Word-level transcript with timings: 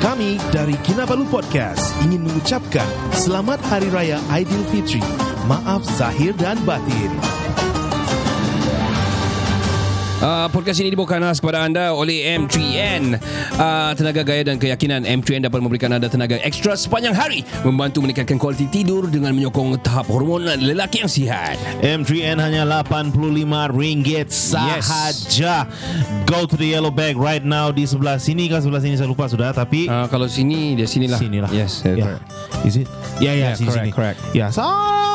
Kami 0.00 0.40
dari 0.48 0.72
Kinabalu 0.80 1.28
Podcast 1.28 1.92
ingin 2.00 2.24
mengucapkan 2.24 2.88
Selamat 3.12 3.60
Hari 3.68 3.92
Raya 3.92 4.16
Aidilfitri. 4.32 5.04
Maaf 5.44 5.84
zahir 5.84 6.32
dan 6.40 6.56
batin. 6.64 7.12
Uh, 10.20 10.52
podcast 10.52 10.76
ini 10.84 10.92
dibawakan 10.92 11.24
khas 11.24 11.40
kepada 11.40 11.64
anda 11.64 11.96
oleh 11.96 12.36
M3N. 12.36 13.16
Uh, 13.56 13.90
tenaga 13.96 14.20
gaya 14.20 14.44
dan 14.44 14.60
keyakinan 14.60 15.08
M3N 15.08 15.48
dapat 15.48 15.64
memberikan 15.64 15.96
anda 15.96 16.12
tenaga 16.12 16.36
ekstra 16.44 16.76
sepanjang 16.76 17.16
hari, 17.16 17.40
membantu 17.64 18.04
meningkatkan 18.04 18.36
kualiti 18.36 18.68
tidur 18.68 19.08
dengan 19.08 19.32
menyokong 19.32 19.80
tahap 19.80 20.12
hormon 20.12 20.44
lelaki 20.44 21.00
yang 21.00 21.08
sihat. 21.08 21.56
M3N 21.80 22.36
hanya 22.36 22.68
RM85 22.84 24.28
sahaja. 24.28 25.64
Go 26.28 26.44
to 26.44 26.52
the 26.52 26.68
yellow 26.68 26.92
bag 26.92 27.16
right 27.16 27.40
now 27.40 27.72
di 27.72 27.88
sebelah 27.88 28.20
sini 28.20 28.52
kan 28.52 28.60
sebelah 28.60 28.84
sini 28.84 29.00
saya 29.00 29.08
lupa 29.08 29.24
sudah 29.24 29.56
tapi 29.56 29.88
Uh, 29.88 30.04
kalau 30.12 30.28
sini 30.28 30.76
dia 30.76 30.84
sinilah. 30.84 31.16
sinilah. 31.16 31.48
Yes. 31.50 31.80
Ya. 31.80 31.96
Yeah. 31.96 32.68
Is 32.68 32.76
it? 32.76 32.86
Ya 33.24 33.32
ya 33.32 33.50
Yeah, 33.50 33.52
sini 33.56 33.68
correct, 33.72 33.80
sini. 33.80 33.90
correct. 33.96 34.18
Ya 34.36 34.46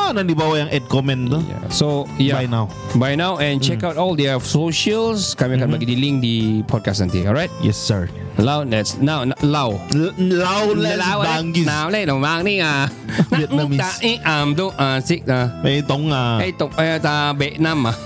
sana 0.06 0.22
di 0.22 0.38
bawah 0.38 0.56
yang 0.62 0.70
add 0.70 0.86
comment 0.86 1.26
tuh. 1.26 1.42
So 1.66 2.06
yeah. 2.14 2.38
Buy 2.38 2.46
now. 2.46 2.70
Buy 2.94 3.18
now 3.18 3.42
and 3.42 3.58
check 3.58 3.82
out 3.82 3.98
all 3.98 4.14
their 4.14 4.38
socials. 4.38 5.34
Kami 5.34 5.58
akan 5.58 5.74
bagi 5.74 5.90
di 5.90 5.96
link 5.98 6.22
di 6.22 6.62
podcast 6.62 7.02
nanti. 7.02 7.26
Alright. 7.26 7.50
Yes 7.58 7.74
sir. 7.74 8.06
Lau, 8.38 8.62
that's 8.68 9.00
now 9.00 9.24
lau. 9.42 9.80
Lawless 10.20 11.00
banggis. 11.00 11.66
Nào 11.66 11.90
đây 11.90 12.06
đồng 12.06 12.20
mang 12.20 12.44
đi 12.44 12.58
à. 12.58 12.88
Vietnamese. 13.30 13.78
Ta 13.78 13.90
i 14.00 14.18
am 14.22 14.54
tu 14.54 14.70
à 14.76 15.00
sik 15.00 15.26
à. 15.26 15.48
May 15.64 15.82
tong 15.82 16.12
ah. 16.12 16.38
Eh 16.38 16.52
tok 16.58 16.70
eh 16.78 16.98
ta 17.02 17.32
Vietnam 17.32 17.86
ah. 17.90 17.96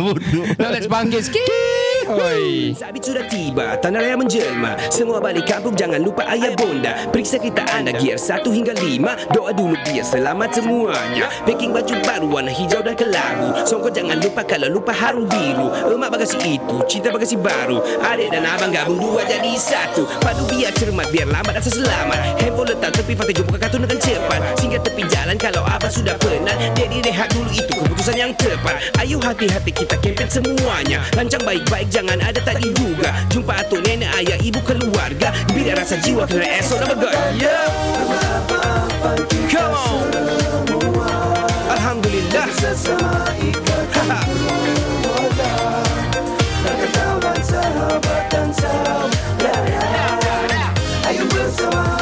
Now 0.58 0.70
let's 0.70 0.88
bangkit 0.88 1.28
sikit. 1.28 1.69
Oi. 2.10 2.74
Sabit 2.74 3.06
sudah 3.06 3.22
tiba, 3.30 3.78
tanah 3.78 4.02
raya 4.02 4.18
menjelma. 4.18 4.74
Semua 4.90 5.22
balik 5.22 5.46
kampung, 5.46 5.78
jangan 5.78 6.02
lupa 6.02 6.26
ayah 6.34 6.50
bonda. 6.58 7.06
Periksa 7.14 7.38
kereta 7.38 7.62
anda, 7.70 7.94
gear 7.94 8.18
1 8.18 8.50
hingga 8.50 8.74
5 8.74 9.30
Doa 9.30 9.54
dulu 9.54 9.78
biar 9.86 10.02
selamat 10.02 10.58
semuanya. 10.58 11.30
Packing 11.46 11.70
baju 11.70 11.94
baru, 12.02 12.26
warna 12.26 12.50
hijau 12.50 12.82
dan 12.82 12.98
kelabu. 12.98 13.54
Songkok 13.62 13.94
jangan 13.94 14.18
lupa 14.18 14.42
kalau 14.42 14.66
lupa 14.66 14.90
haru 14.90 15.22
biru. 15.22 15.70
Emak 15.86 16.10
bagasi 16.18 16.58
itu, 16.58 16.76
cinta 16.90 17.14
bagasi 17.14 17.38
baru. 17.38 17.78
Adik 18.02 18.34
dan 18.34 18.42
abang 18.42 18.74
gabung 18.74 18.98
dua 18.98 19.22
jadi 19.30 19.54
satu. 19.54 20.02
Padu 20.18 20.50
biar 20.50 20.74
cermat, 20.74 21.06
biar 21.14 21.30
lambat 21.30 21.62
asal 21.62 21.78
selamat 21.78 22.42
Handphone 22.42 22.74
letak 22.74 22.90
tepi, 22.90 23.14
fakta 23.14 23.32
jumpa 23.38 23.54
kartun 23.54 23.86
dengan 23.86 23.98
cepat. 24.02 24.40
Singgah 24.58 24.82
tepi 24.82 25.02
jalan 25.06 25.38
kalau 25.38 25.62
abang 25.62 25.94
sudah 25.94 26.18
penat. 26.18 26.58
Jadi 26.74 27.06
rehat 27.06 27.30
dulu 27.30 27.54
itu 27.54 27.70
keputusan 27.70 28.18
yang 28.18 28.34
tepat. 28.34 28.82
Ayo 28.98 29.22
hati-hati 29.22 29.70
kita 29.70 29.94
kempen 30.02 30.26
semuanya. 30.26 30.98
Lancang 31.14 31.46
baik-baik 31.46 31.86
jangan 31.86 31.99
ada 32.08 32.40
tak 32.40 32.56
diduga. 32.64 33.12
Jumpa 33.28 33.60
atuk 33.60 33.84
nenek 33.84 34.08
ayah 34.22 34.38
ibu 34.40 34.60
keluarga. 34.64 35.28
Bila 35.52 35.76
rasa 35.76 36.00
jiwa 36.00 36.24
kena 36.24 36.46
esok 36.62 36.78
nak 36.80 36.96
bergaya 36.96 37.68
Come 39.50 39.74
on. 39.76 40.08
Alhamdulillah. 41.68 42.46
Haha. 43.92 44.20
Hari 51.04 51.24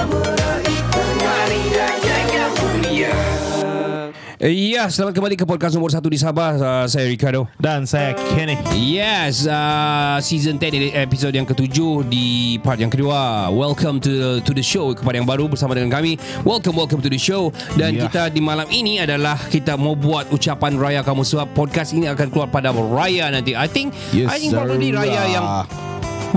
Ya, 4.38 4.86
selamat 4.86 5.18
kembali 5.18 5.34
ke 5.34 5.42
podcast 5.42 5.74
nomor 5.74 5.90
1 5.90 5.98
di 5.98 6.14
Sabah. 6.14 6.54
Uh, 6.54 6.86
saya 6.86 7.10
Ricardo. 7.10 7.50
Dan 7.58 7.90
saya 7.90 8.14
Kenny. 8.14 8.54
Yes, 8.70 9.50
uh, 9.50 10.22
season 10.22 10.62
10 10.62 10.94
episod 10.94 11.34
yang 11.34 11.42
ketujuh 11.42 12.06
di 12.06 12.54
part 12.62 12.78
yang 12.78 12.86
kedua. 12.86 13.50
Welcome 13.50 13.98
to 13.98 14.38
to 14.38 14.52
the 14.54 14.62
show 14.62 14.94
kepada 14.94 15.18
yang 15.18 15.26
baru 15.26 15.50
bersama 15.50 15.74
dengan 15.74 15.90
kami. 15.90 16.22
Welcome 16.46 16.78
welcome 16.78 17.02
to 17.02 17.10
the 17.10 17.18
show. 17.18 17.50
Dan 17.74 17.98
Ya. 17.98 18.06
kita 18.06 18.30
di 18.30 18.38
malam 18.38 18.70
ini 18.70 19.02
adalah 19.02 19.34
kita 19.50 19.74
mau 19.74 19.98
buat 19.98 20.30
ucapan 20.30 20.78
raya 20.78 21.02
kamu 21.02 21.26
sebab 21.26 21.50
podcast 21.58 21.90
ini 21.90 22.06
akan 22.06 22.30
keluar 22.30 22.46
pada 22.46 22.70
raya 22.70 23.34
nanti. 23.34 23.58
I 23.58 23.66
think 23.66 23.90
Yes, 24.14 24.30
I 24.30 24.38
think 24.38 24.54
probably 24.54 24.94
raya 24.94 25.34
yang 25.34 25.46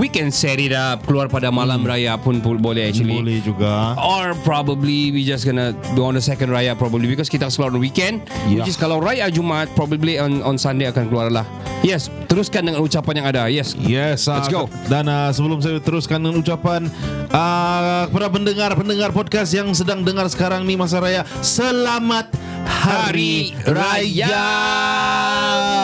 we 0.00 0.08
can 0.08 0.32
set 0.32 0.56
it 0.62 0.72
up 0.72 1.04
keluar 1.04 1.28
pada 1.28 1.52
malam 1.52 1.84
raya 1.84 2.16
pun, 2.16 2.40
pun 2.40 2.56
boleh 2.60 2.88
actually. 2.88 3.18
Boleh 3.18 3.38
juga. 3.44 3.96
Or 4.00 4.32
probably 4.46 5.12
we 5.12 5.26
just 5.26 5.44
gonna 5.44 5.74
do 5.92 6.06
on 6.06 6.16
the 6.16 6.24
second 6.24 6.48
raya 6.48 6.72
probably 6.76 7.10
because 7.10 7.28
kita 7.28 7.50
selalu 7.52 7.72
on 7.72 7.80
weekend. 7.80 8.16
Yeah. 8.48 8.62
Which 8.62 8.74
is 8.74 8.78
kalau 8.78 9.00
raya 9.00 9.28
Jumaat 9.32 9.72
probably 9.72 10.16
on 10.20 10.40
on 10.44 10.56
Sunday 10.56 10.88
akan 10.88 11.08
keluar 11.08 11.28
lah. 11.32 11.44
Yes, 11.82 12.06
teruskan 12.30 12.62
dengan 12.62 12.78
ucapan 12.86 13.22
yang 13.22 13.26
ada. 13.26 13.42
Yes. 13.50 13.74
Yes, 13.74 14.30
Let's 14.30 14.46
ah, 14.46 14.54
go. 14.54 14.62
Dan 14.86 15.10
uh, 15.10 15.34
sebelum 15.34 15.58
saya 15.58 15.82
teruskan 15.82 16.22
dengan 16.22 16.38
ucapan 16.38 16.86
uh, 17.34 18.06
kepada 18.06 18.30
pendengar-pendengar 18.30 19.10
podcast 19.10 19.50
yang 19.50 19.74
sedang 19.74 20.06
dengar 20.06 20.30
sekarang 20.30 20.62
ni 20.62 20.78
masa 20.78 21.02
raya, 21.02 21.26
selamat 21.42 22.30
Hari 22.66 23.54
Raya. 23.66 24.48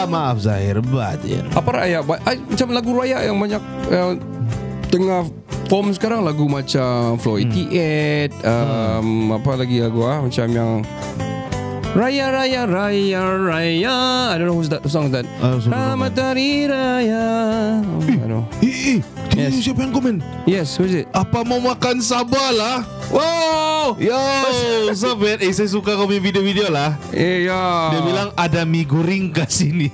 Maaf 0.09 0.41
zahir 0.43 0.79
batin. 0.83 1.47
Apa 1.53 1.69
raya? 1.83 2.03
Macam 2.03 2.67
lagu 2.71 2.91
raya 2.95 3.23
yang 3.23 3.37
banyak 3.39 3.61
uh, 3.91 4.13
tengah 4.89 5.29
form 5.69 5.93
sekarang 5.93 6.25
lagu 6.25 6.49
macam 6.49 7.21
Flow 7.21 7.37
88 7.37 8.41
um, 8.41 9.37
apa 9.37 9.51
lagi 9.53 9.85
lagu 9.85 10.01
ah 10.01 10.17
macam 10.25 10.47
yang 10.49 10.81
Raya 11.89 12.29
Raya 12.29 12.61
Raya 12.65 13.21
Raya 13.35 13.97
I 14.29 14.37
don't 14.37 14.47
know 14.47 14.55
who's 14.55 14.69
that 14.69 14.85
song 14.87 15.09
is 15.09 15.13
that 15.13 15.25
Ah, 15.41 15.57
Selamat 15.57 16.13
Hari 16.13 16.69
Raya 16.69 17.25
oh, 17.81 17.99
I 17.99 18.15
don't 18.15 18.29
know 18.29 18.43
Eh, 18.61 18.97
eh, 18.97 18.99
Yes. 19.39 19.63
siapa 19.63 19.81
yang 19.81 19.93
komen? 19.95 20.15
Yes 20.43 20.75
who 20.75 20.83
is 20.83 20.93
it 20.95 21.07
Apa 21.11 21.41
mau 21.41 21.57
makan 21.57 21.97
sabah 21.99 22.49
lah? 22.51 22.77
Wow 23.09 23.97
Yo, 23.97 24.13
Sobat, 24.93 25.41
eh 25.41 25.49
saya 25.49 25.65
suka 25.65 25.97
kau 25.97 26.05
punya 26.05 26.21
video-video 26.21 26.69
lah. 26.69 26.93
Eh 27.09 27.41
ya 27.43 27.89
Dia 27.89 28.01
bilang 28.03 28.29
ada 28.35 28.61
mie 28.61 28.85
goreng 28.85 29.33
kat 29.33 29.49
sini. 29.49 29.89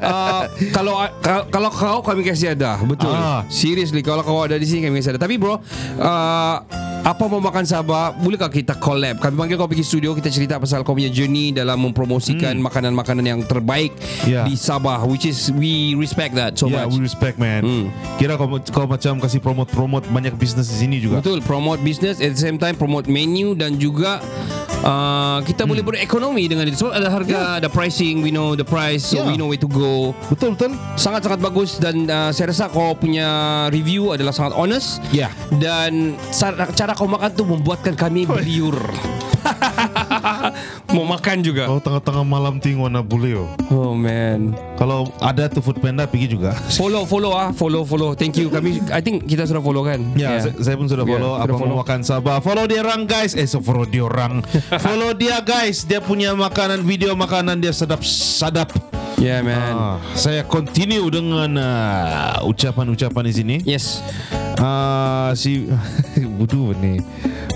uh, 0.00 0.42
kalau 0.76 0.98
kalau 1.22 1.42
kalau 1.46 1.70
kau 1.70 1.98
kami 2.02 2.26
kasih 2.26 2.50
ada 2.50 2.82
betul 2.82 3.14
Ah. 3.14 3.46
seriously 3.46 4.00
kalau 4.00 4.22
kau 4.22 4.42
ada 4.42 4.58
di 4.58 4.66
sini 4.66 4.82
kami 4.82 4.98
kasih 4.98 5.14
ada 5.14 5.22
tapi 5.22 5.38
bro 5.38 5.54
uh, 5.54 6.56
apa 7.00 7.24
mau 7.32 7.40
makan 7.40 7.64
Sabah 7.64 8.12
Bolehkah 8.12 8.52
kita 8.52 8.76
collab 8.76 9.16
Kami 9.24 9.32
panggil 9.32 9.56
kau 9.56 9.64
pergi 9.64 9.84
studio 9.84 10.12
Kita 10.12 10.28
cerita 10.28 10.60
pasal 10.60 10.84
kau 10.84 10.92
punya 10.92 11.08
journey 11.08 11.48
Dalam 11.48 11.80
mempromosikan 11.80 12.56
Makanan-makanan 12.60 13.24
yang 13.24 13.40
terbaik 13.44 13.92
Hmm. 14.00 14.28
Yeah. 14.28 14.44
Di 14.44 14.54
Sabah 14.56 15.04
Which 15.08 15.24
is 15.24 15.48
We 15.52 15.96
respect 15.96 16.36
that 16.36 16.56
so 16.60 16.68
yeah, 16.68 16.84
much 16.84 16.96
we 16.96 17.04
respect 17.04 17.40
man. 17.40 17.64
Hmm. 17.64 17.86
Kira 18.20 18.36
kau, 18.36 18.48
kau 18.60 18.84
macam 18.84 19.16
kasih 19.20 19.40
promote-promote 19.40 20.08
banyak 20.12 20.36
bisnes 20.36 20.68
di 20.68 20.76
sini 20.76 20.96
juga. 21.00 21.24
Betul 21.24 21.40
Promote 21.40 21.80
business 21.80 22.20
At 22.20 22.36
the 22.36 22.40
same 22.40 22.60
time 22.60 22.76
Promote 22.76 23.08
menu 23.08 23.56
Dan 23.56 23.80
juga 23.80 24.20
uh, 24.82 25.38
Kita 25.40 25.64
boleh 25.64 25.80
berekonomi 25.80 26.44
Dengan 26.44 26.64
itu 26.66 26.82
Sebab 26.82 26.92
ada 26.92 27.08
harga 27.08 27.38
Ada 27.58 27.68
pricing 27.68 28.20
We 28.20 28.30
know 28.30 28.52
the 28.52 28.64
price 28.64 29.06
So 29.06 29.20
Yeah. 29.20 29.28
we 29.28 29.36
know 29.36 29.46
where 29.46 29.60
to 29.60 29.68
go 29.68 30.16
Betul 30.28 30.56
betul. 30.56 30.72
sangat-sangat 30.96 31.40
bagus 31.40 31.76
dan 31.76 32.04
uh, 32.06 32.30
saya 32.30 32.52
rasa 32.52 32.68
kau 32.68 32.92
punya 32.92 33.28
review 33.68 34.12
adalah 34.12 34.30
sangat 34.30 34.52
honest. 34.54 35.00
Ya. 35.10 35.28
Dan 35.52 36.14
cara, 36.30 36.68
cara 36.70 36.92
kau 36.92 37.04
makan 37.04 37.30
tu 37.32 37.44
membuatkan 37.44 37.96
kami 37.96 38.24
beliur. 38.24 38.76
Mau 40.90 41.06
makan 41.06 41.38
juga. 41.46 41.70
Kau 41.70 41.78
tengah-tengah 41.78 42.24
malam 42.26 42.58
tinggal 42.58 42.90
nak 42.90 43.06
boleh 43.06 43.46
oh. 43.46 43.48
Oh 43.70 43.92
man. 43.94 44.58
Kalau 44.74 45.06
ada 45.22 45.46
tuh 45.46 45.62
food 45.62 45.78
panda 45.78 46.02
pergi 46.02 46.34
juga. 46.34 46.50
Follow 46.74 47.06
follow 47.06 47.30
ah, 47.30 47.54
follow 47.54 47.86
follow. 47.86 48.10
Thank 48.18 48.42
you. 48.42 48.50
Kami 48.50 48.82
I 48.90 48.98
think 48.98 49.22
kita 49.30 49.46
sudah 49.46 49.62
follow 49.62 49.86
kan? 49.86 50.02
Ya, 50.18 50.42
saya, 50.42 50.54
saya 50.58 50.74
pun 50.74 50.90
sudah 50.90 51.06
Yeah, 51.06 51.14
follow 51.14 51.32
follow. 51.38 51.74
mau 51.78 51.80
makan 51.86 52.02
Sabah. 52.02 52.42
Follow 52.42 52.66
dia 52.66 52.82
orang 52.82 53.06
guys. 53.06 53.38
Eh, 53.38 53.46
so 53.46 53.62
follow 53.62 53.86
dia 53.86 54.02
orang. 54.02 54.42
follow 54.84 55.14
dia 55.14 55.38
guys. 55.38 55.86
Dia 55.86 56.02
punya 56.02 56.34
makanan 56.34 56.82
video 56.82 57.14
makanan 57.14 57.62
dia 57.62 57.70
sedap 57.70 58.02
sadap. 58.02 58.74
Yeah 59.14 59.44
man. 59.46 59.74
Ah, 59.76 59.96
saya 60.16 60.42
continue 60.42 61.06
dengan 61.12 61.54
uh, 61.54 62.40
ucapan-ucapan 62.48 63.24
di 63.28 63.34
sini. 63.36 63.56
Yes. 63.62 64.02
Ah, 64.58 65.30
si 65.38 65.70
budu 66.40 66.74
ni. 66.82 66.98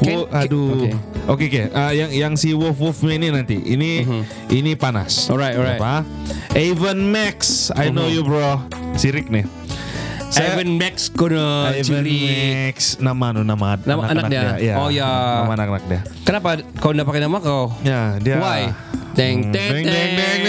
Wo, 0.02 0.26
aduh. 0.28 0.68
okay. 0.74 0.92
Oke 1.24 1.44
oke. 1.48 1.62
Ah, 1.72 1.90
yang 1.90 2.10
yang 2.10 2.32
si 2.34 2.52
Wolf 2.52 2.76
Wolf 2.76 2.98
ini 3.04 3.30
nanti. 3.30 3.56
Ini 3.56 4.04
ini 4.50 4.74
panas. 4.74 5.26
Mhm. 5.26 5.32
Alright, 5.32 5.54
alright. 5.54 5.78
Mhm. 5.78 5.84
Apa? 5.84 5.94
Avon 6.52 6.98
Max. 7.08 7.70
I 7.72 7.88
know 7.88 8.06
you 8.06 8.20
bro. 8.20 8.60
Si 8.94 9.08
Rick 9.08 9.30
nih. 9.30 9.46
Saya- 10.34 10.58
Evan 10.58 10.82
Max 10.82 11.14
Ivan 11.14 12.02
curi. 12.02 12.18
Max 12.66 12.98
nama 12.98 13.30
nu 13.30 13.46
nama 13.46 13.78
Nama 13.78 14.02
anak 14.10 14.24
dia? 14.26 14.58
Iya, 14.58 14.74
Oh, 14.74 14.90
ya. 14.90 15.06
nama 15.46 15.54
anak-anak 15.54 15.84
dia 15.86 16.00
Kenapa 16.26 16.58
kau 16.82 16.90
tidak 16.90 17.06
pakai 17.06 17.22
nama 17.22 17.38
kau? 17.38 17.70
ya 17.86 18.18
dia 18.18 18.42
Why? 18.42 18.74
Teng 19.14 19.54
teng 19.54 19.82
deng, 19.86 20.10
deng. 20.18 20.42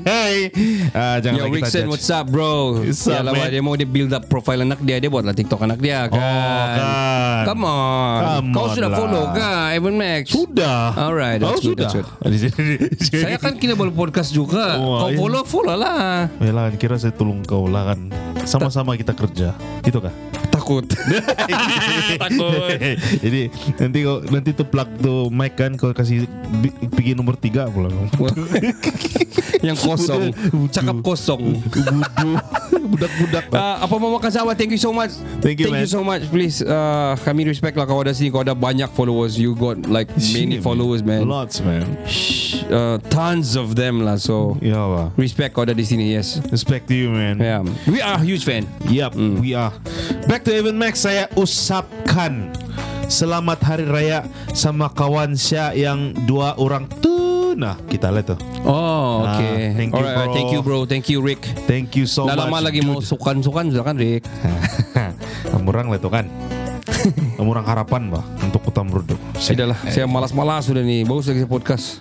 Hey. 0.00 0.48
Ah, 0.90 1.20
jangan 1.20 1.38
Yo 1.38 1.44
lagi 1.46 1.60
Rickson, 1.60 1.84
what's 1.86 2.08
up 2.08 2.24
bro? 2.26 2.80
What's 2.80 3.04
up, 3.04 3.20
Yalah, 3.20 3.32
man? 3.36 3.52
dia 3.52 3.60
mau 3.60 3.76
dia 3.76 3.84
build 3.84 4.10
up 4.10 4.24
profile 4.26 4.64
anak 4.64 4.80
dia, 4.80 4.96
dia 4.96 5.12
buatlah 5.12 5.36
TikTok 5.36 5.60
anak 5.60 5.78
dia 5.78 6.08
kan. 6.08 6.16
kan. 6.16 7.44
Come 7.44 7.62
on. 7.68 8.20
Come 8.20 8.48
Kau 8.50 8.64
on 8.64 8.74
sudah 8.74 8.90
lah. 8.90 8.98
follow 8.98 9.24
kan 9.30 9.76
Evan 9.76 9.94
Max? 9.94 10.24
sudah 10.32 10.96
Alright, 10.96 11.38
oh, 11.44 11.52
that's 11.52 11.60
good, 11.60 11.76
sudah 11.84 12.08
that's 12.24 13.06
Saya 13.06 13.36
kan 13.36 13.60
kena 13.60 13.76
baru 13.76 13.92
podcast 13.92 14.32
juga. 14.32 14.80
Oh, 14.80 15.04
Kau 15.04 15.08
iya. 15.12 15.18
follow, 15.20 15.42
follow 15.44 15.76
lah. 15.76 16.32
Yalah, 16.40 16.72
kira 16.74 16.96
saya 16.96 17.12
tolong 17.12 17.44
kau 17.44 17.68
lah 17.68 17.92
kan 17.92 18.08
Sama-sama 18.42 18.96
kita 18.96 19.12
kerja 19.12 19.52
Itu 19.84 20.00
kah? 20.00 20.12
Tak 20.60 20.68
takut. 20.68 20.84
Takut. 22.28 22.70
Jadi 23.24 23.42
nanti 23.80 23.98
kau 24.04 24.16
nanti 24.28 24.50
tu 24.52 24.64
plug 24.64 24.88
tu 25.00 25.14
mic 25.32 25.56
kan 25.56 25.72
kau 25.74 25.90
kasih 25.90 26.28
bi- 26.60 26.76
pergi 26.86 27.16
nombor 27.16 27.40
tiga 27.40 27.66
pula. 27.66 27.88
Yang 29.66 29.78
kosong. 29.82 30.22
Cakap 30.68 31.00
kosong. 31.00 31.60
Budu 31.64 32.04
budak-budak. 32.90 33.44
Uh, 33.50 33.76
apa 33.80 33.94
mau 33.96 34.10
makan 34.16 34.30
sahabat 34.30 34.58
Thank 34.58 34.74
you 34.74 34.80
so 34.80 34.90
much 34.90 35.14
Thank 35.38 35.62
you, 35.62 35.70
Thank 35.70 35.78
man. 35.78 35.82
you 35.86 35.90
so 35.90 36.02
much 36.02 36.26
Please 36.26 36.58
uh, 36.58 37.14
Kami 37.22 37.46
respect 37.46 37.78
lah 37.78 37.86
Kau 37.86 38.02
ada 38.02 38.10
sini 38.10 38.34
Kau 38.34 38.42
ada 38.42 38.50
banyak 38.50 38.90
followers 38.90 39.38
You 39.38 39.54
got 39.54 39.86
like 39.86 40.10
Many 40.34 40.58
Shit, 40.58 40.66
followers 40.66 40.98
man 41.00 41.22
Lots 41.22 41.62
man. 41.62 41.86
uh, 42.66 42.98
Tons 43.06 43.54
of 43.54 43.78
them 43.78 44.02
lah 44.02 44.18
So 44.18 44.58
Ya 44.58 44.74
lah. 44.76 45.14
Respect 45.14 45.54
kau 45.54 45.62
ada 45.62 45.70
di 45.70 45.86
sini 45.86 46.10
Yes 46.10 46.42
Respect 46.50 46.90
to 46.90 46.94
you 46.96 47.14
man. 47.14 47.38
Yeah 47.38 47.62
We 47.86 48.02
are 48.02 48.18
a 48.18 48.24
huge 48.26 48.42
fan 48.42 48.66
Yup, 48.90 49.14
we 49.14 49.54
are. 49.54 49.70
Back 50.26 50.42
to 50.44 50.49
Evan 50.52 50.74
Max, 50.74 51.02
saya 51.02 51.26
usapkan 51.34 52.50
selamat 53.06 53.58
hari 53.60 53.84
raya 53.84 54.18
sama 54.50 54.88
kawan 54.88 55.34
saya 55.34 55.70
yang 55.72 56.10
dua 56.24 56.54
orang 56.56 56.86
tu. 56.98 57.52
Nah, 57.54 57.74
kita 57.86 58.08
lihat 58.08 58.30
tuh. 58.30 58.38
Oh 58.62 59.26
okay 59.26 59.68
Ah, 59.68 59.74
thank 59.74 59.90
you, 59.90 59.98
Alright, 59.98 60.16
bro. 60.22 60.32
Thank 60.32 60.48
you 60.48 60.60
bro 60.60 60.78
Thank 60.84 61.04
you 61.08 61.18
Rick 61.18 61.40
Thank 61.64 61.88
you 61.94 62.04
so 62.04 62.24
Dah 62.24 62.36
much. 62.36 62.40
lama 62.46 62.56
lagi 62.62 62.78
mau 62.80 63.00
sukan-sukan 63.00 63.72
Silakan 63.72 63.96
Rick 63.96 64.22
Amurang 65.56 65.88
lah 65.88 65.96
tuh 65.96 66.08
kan. 66.08 66.28
Amurang 67.40 67.64
harapan 67.64 68.06
bah 68.06 68.22
untuk 68.38 68.60
kota 68.62 68.84
Merudu. 68.84 69.16
Sudah 69.34 69.72
lah 69.72 69.78
Saya 69.88 70.04
malas-malas 70.04 70.68
sudah 70.68 70.80
nih 70.80 71.02
Bagus 71.02 71.32
lagi 71.32 71.44
podcast 71.44 71.98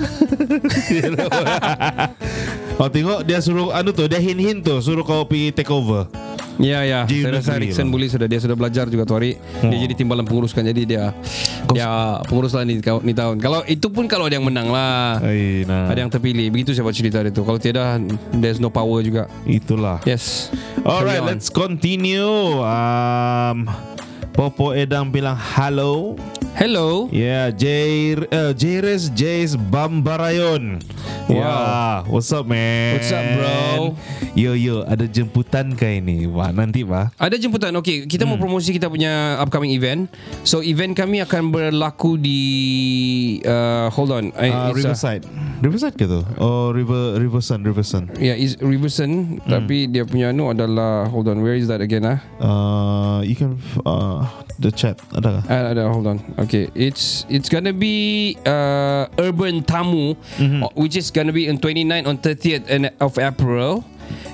Oh 2.80 2.88
tengok 2.88 3.20
dia 3.22 3.38
suruh 3.38 3.70
anu 3.70 3.92
tuh 3.92 4.04
dia 4.04 4.16
hin-hin 4.16 4.60
tuh 4.60 4.80
suruh 4.80 5.02
kau 5.02 5.22
pergi 5.22 5.52
take 5.52 5.68
over. 5.68 6.04
Ya 6.60 6.84
ya 6.84 7.00
Saya 7.08 7.32
rasa 7.32 7.56
negeri 7.56 7.60
Rickson 7.66 7.88
lah. 7.88 7.92
boleh 7.96 8.06
sudah 8.06 8.26
Dia 8.28 8.38
sudah 8.38 8.56
belajar 8.56 8.84
juga 8.86 9.02
tuh 9.02 9.16
hari 9.16 9.30
Dia 9.58 9.66
Oh. 9.66 9.80
jadi 9.80 9.94
timbalan 9.96 10.22
pengurus 10.22 10.52
kan 10.52 10.60
Jadi 10.60 10.84
dia 10.84 11.16
Dia 11.66 11.88
pengurus 12.28 12.52
lah 12.52 12.62
ni, 12.62 12.78
ni 12.78 13.12
tahun 13.12 13.40
Kalau 13.40 13.64
itu 13.64 13.88
pun 13.88 14.04
kalau 14.04 14.28
ada 14.28 14.36
yang 14.36 14.44
menang 14.44 14.68
lah 14.68 15.18
Ay, 15.20 15.64
nah. 15.64 15.88
Ada 15.88 16.04
yang 16.04 16.12
terpilih 16.12 16.52
Begitu 16.52 16.76
saya 16.76 16.84
buat 16.84 16.92
cerita 16.92 17.18
dia 17.18 17.32
tu 17.32 17.42
Kalau 17.42 17.56
tiada 17.56 17.96
There's 18.30 18.60
no 18.60 18.68
power 18.68 19.00
juga 19.00 19.24
itulah. 19.42 20.04
Yes 20.04 20.52
Alright, 20.80 21.20
let's 21.20 21.48
continue. 21.48 22.24
Um, 22.60 23.68
Popo 24.32 24.72
Edang 24.72 25.08
bilang 25.08 25.36
hello. 25.36 26.16
Hello 26.58 27.06
Yeah, 27.14 27.54
Jair, 27.54 28.26
uh, 28.30 28.52
Jairis 28.52 29.08
Jace 29.14 29.54
Bambarayon. 29.54 30.82
Wow. 31.30 31.36
Yeah, 31.38 31.94
what's 32.10 32.30
up 32.34 32.44
man? 32.50 32.98
What's 32.98 33.14
up, 33.14 33.22
bro? 33.38 33.94
Yo 34.34 34.54
yo, 34.58 34.82
ada 34.82 35.06
jemputan 35.06 35.74
kah 35.78 35.90
ini? 35.90 36.26
Wah, 36.26 36.50
nanti 36.50 36.82
bah. 36.82 37.10
Ada 37.18 37.34
jemputan 37.38 37.74
Okay 37.78 38.06
Kita 38.06 38.26
mau 38.26 38.38
promosi 38.38 38.70
kita 38.70 38.86
punya 38.86 39.38
Upcoming 39.42 39.74
event 39.74 40.06
So 40.46 40.62
event 40.62 40.94
kami 40.94 41.18
akan 41.22 41.50
berlaku 41.50 42.14
di 42.14 42.40
uh, 43.42 43.90
Hold 43.94 44.10
on 44.10 44.24
I, 44.38 44.50
Uh, 44.50 44.70
it's, 44.70 44.82
uh, 44.82 44.90
Riverside. 44.94 45.22
Riverside 45.62 45.94
ke 45.98 46.06
tu? 46.06 46.22
Oh, 46.38 46.70
River 46.70 47.18
Riverson, 47.18 47.62
Riverson. 47.66 48.10
Yeah, 48.18 48.38
is 48.38 48.54
Riverson 48.58 49.42
Tapi 49.46 49.90
dia 49.90 50.06
punya 50.06 50.30
nu 50.30 50.50
adalah 50.50 51.10
Hold 51.10 51.30
on, 51.30 51.42
where 51.42 51.54
is 51.58 51.66
that 51.70 51.82
again 51.82 52.06
ah? 52.06 52.18
Uh, 52.38 53.22
you 53.26 53.34
can 53.34 53.58
uh, 53.86 54.26
the 54.58 54.70
chat 54.70 54.98
ada 55.14 55.42
kah? 55.42 55.44
Uh, 55.50 55.64
ada, 55.74 55.82
hold 55.90 56.06
on. 56.06 56.18
Okay, 56.40 56.72
it's 56.72 57.28
it's 57.28 57.52
gonna 57.52 57.76
be 57.76 58.32
uh, 58.48 59.12
Urban 59.20 59.60
Tamu, 59.60 60.16
uh, 60.40 60.72
which 60.72 60.96
is 60.96 61.12
gonna 61.12 61.36
be 61.36 61.44
on 61.52 61.60
29 61.60 62.08
on 62.08 62.16
30th 62.16 62.64
and- 62.72 62.88
of 62.96 63.20
April. 63.20 63.84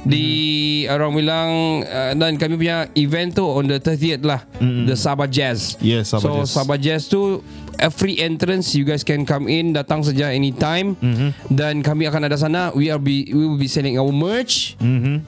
Di 0.06 0.86
orang 0.88 1.12
bilang 1.12 1.50
uh, 1.82 2.14
dan 2.16 2.38
kami 2.38 2.56
punya 2.56 2.86
event 2.94 3.34
tu 3.36 3.44
on 3.44 3.66
the 3.66 3.76
30th 3.76 4.22
lah, 4.24 4.40
the 4.62 4.94
Sabah 4.94 5.26
Jazz. 5.26 5.74
Yes, 5.82 6.14
Sabah 6.14 6.22
so 6.22 6.30
Jazz. 6.40 6.48
Sabah 6.54 6.78
Jazz 6.78 7.02
tu 7.10 7.42
a 7.76 7.90
free 7.92 8.16
entrance, 8.22 8.72
you 8.72 8.88
guys 8.88 9.04
can 9.04 9.28
come 9.28 9.50
in, 9.50 9.76
datang 9.76 10.00
saja 10.00 10.32
anytime. 10.32 10.96
Dan 11.52 11.84
kami 11.84 12.08
akan 12.08 12.24
ada 12.24 12.38
sana. 12.40 12.72
We 12.72 12.88
are 12.88 13.02
be 13.02 13.28
we 13.28 13.44
will 13.44 13.60
be 13.60 13.68
selling 13.68 13.98
our 14.00 14.14
merch. 14.14 14.78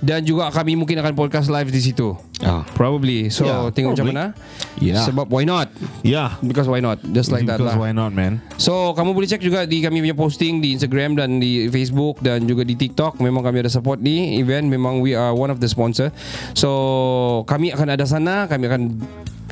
Dan 0.00 0.24
juga 0.24 0.48
kami 0.54 0.78
mungkin 0.78 0.96
akan 1.02 1.12
podcast 1.12 1.50
live 1.52 1.68
di 1.68 1.82
situ. 1.82 2.16
Ah. 2.42 2.62
Probably. 2.78 3.30
So 3.34 3.46
Yeah, 3.46 3.66
tengok 3.74 3.98
macam 3.98 4.06
mana. 4.14 4.24
Yeah. 4.78 5.02
Sebab 5.02 5.26
why 5.26 5.42
not? 5.42 5.74
Yeah. 6.06 6.38
Because 6.38 6.70
why 6.70 6.78
not? 6.78 7.02
Just 7.10 7.34
like 7.34 7.46
that 7.50 7.58
Because 7.58 7.74
lah. 7.74 7.82
why 7.82 7.90
not, 7.90 8.14
man? 8.14 8.38
So 8.62 8.94
kamu 8.94 9.10
boleh 9.14 9.26
cek 9.26 9.42
juga 9.42 9.66
di 9.66 9.82
kami 9.82 9.98
punya 10.02 10.14
posting 10.14 10.62
di 10.62 10.78
Instagram 10.78 11.18
dan 11.18 11.42
di 11.42 11.66
Facebook 11.66 12.22
dan 12.22 12.46
juga 12.46 12.62
di 12.62 12.78
TikTok. 12.78 13.18
Memang 13.18 13.42
kami 13.42 13.66
ada 13.66 13.70
support 13.70 13.98
di 13.98 14.38
event. 14.38 14.70
Memang 14.70 15.02
we 15.02 15.18
are 15.18 15.34
one 15.34 15.50
of 15.50 15.58
the 15.58 15.66
sponsor. 15.66 16.14
So 16.54 17.42
kami 17.50 17.74
akan 17.74 17.98
ada 17.98 18.06
sana. 18.06 18.46
Kami 18.46 18.64
akan 18.70 18.82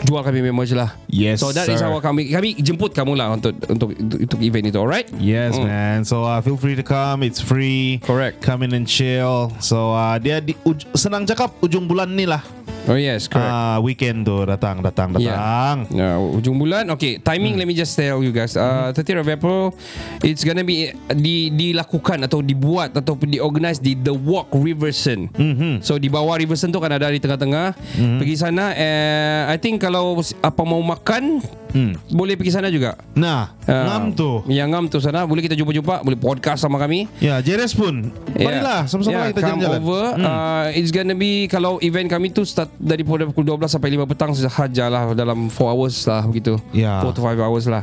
jual 0.04 0.20
kami 0.20 0.44
merch 0.52 0.76
lah. 0.76 0.92
Yes, 1.08 1.40
So 1.40 1.50
that 1.56 1.66
is 1.72 1.80
sir. 1.80 1.88
how 1.88 1.96
kami 2.04 2.28
kami 2.28 2.54
jemput 2.60 2.92
kamu 2.92 3.16
lah 3.16 3.32
untuk 3.32 3.56
untuk 3.66 3.96
untuk, 3.96 4.38
event 4.44 4.68
itu. 4.68 4.78
Alright? 4.78 5.08
Yes, 5.16 5.56
man. 5.56 6.04
So 6.04 6.22
uh, 6.22 6.38
feel 6.44 6.60
free 6.60 6.76
to 6.76 6.84
come. 6.84 7.24
It's 7.24 7.40
free. 7.40 7.98
Correct. 8.04 8.44
Come 8.44 8.62
in 8.62 8.76
and 8.76 8.84
chill. 8.84 9.48
So 9.58 9.96
uh, 9.96 10.20
dia 10.20 10.44
di, 10.44 10.52
uj, 10.68 10.84
senang 10.92 11.24
cakap 11.24 11.56
ujung 11.64 11.88
bulan 11.88 12.12
ni 12.12 12.28
lah. 12.28 12.44
Oh 12.86 12.94
yes, 12.94 13.26
correct. 13.26 13.50
Ah, 13.50 13.78
weekend 13.82 14.22
tu 14.22 14.46
datang, 14.46 14.78
datang, 14.78 15.18
Yeah. 15.18 15.34
datang. 15.34 15.76
Uh, 15.90 16.38
ujung 16.38 16.54
bulan 16.54 16.86
Okay 16.94 17.18
timing 17.18 17.58
let 17.58 17.66
me 17.66 17.74
just 17.74 17.98
tell 17.98 18.22
you 18.22 18.30
guys 18.30 18.54
uh, 18.54 18.94
30th 18.94 19.26
of 19.26 19.28
April 19.28 19.74
It's 20.22 20.46
gonna 20.46 20.62
be 20.62 20.94
di, 21.10 21.50
Dilakukan 21.50 22.22
Atau 22.22 22.46
dibuat 22.46 22.94
Ataupun 22.94 23.34
diorganize 23.34 23.82
Di 23.82 23.98
The 23.98 24.14
Walk 24.14 24.54
Riverson 24.54 25.26
mm-hmm. 25.34 25.82
So 25.82 25.98
di 25.98 26.06
bawah 26.06 26.38
Riverson 26.38 26.70
tu 26.70 26.78
Kan 26.78 26.94
ada 26.94 27.10
di 27.10 27.18
tengah-tengah 27.18 27.74
mm-hmm. 27.74 28.18
Pergi 28.22 28.36
sana 28.38 28.70
uh, 28.70 29.40
I 29.50 29.56
think 29.58 29.82
kalau 29.82 30.22
Apa 30.42 30.62
mau 30.62 30.78
makan 30.82 31.42
mm. 31.76 31.92
Boleh 32.08 32.34
pergi 32.34 32.50
sana 32.50 32.72
juga 32.72 32.96
Nah, 33.12 33.52
Uh, 33.66 33.74
ngam 33.82 34.14
tu. 34.14 34.30
Yang 34.46 34.68
ngam 34.70 34.84
tu 34.86 34.98
sana 34.98 35.26
Boleh 35.26 35.42
kita 35.42 35.52
jumpa-jumpa 35.52 36.00
Boleh 36.00 36.14
podcast 36.14 36.62
sama 36.62 36.78
kami 36.78 37.10
Ya, 37.18 37.42
Jeres 37.42 37.74
pun. 37.74 38.14
Marilah, 38.30 38.86
sama-sama 38.86 39.12
yeah, 39.12 39.26
kita 39.28 39.40
come 39.42 39.58
jalan-jalan. 39.58 39.80
over. 39.82 40.04
Uh, 40.16 40.66
it's 40.70 40.88
gonna 40.88 41.12
be 41.12 41.44
kalau 41.46 41.80
event 41.80 42.06
kami 42.06 42.28
tu 42.28 42.44
start 42.44 42.70
daripada 42.76 43.26
pukul 43.26 43.42
12 43.42 43.66
sampai 43.66 43.90
5 43.92 44.06
petang 44.06 44.30
sahajalah 44.30 45.10
dalam 45.12 45.48
4 45.48 45.56
hours 45.66 45.96
lah 46.04 46.22
begitu. 46.22 46.54
Ya. 46.70 47.02
4 47.02 47.10
to 47.10 47.20
5 47.20 47.34
hours 47.36 47.66
lah. 47.66 47.82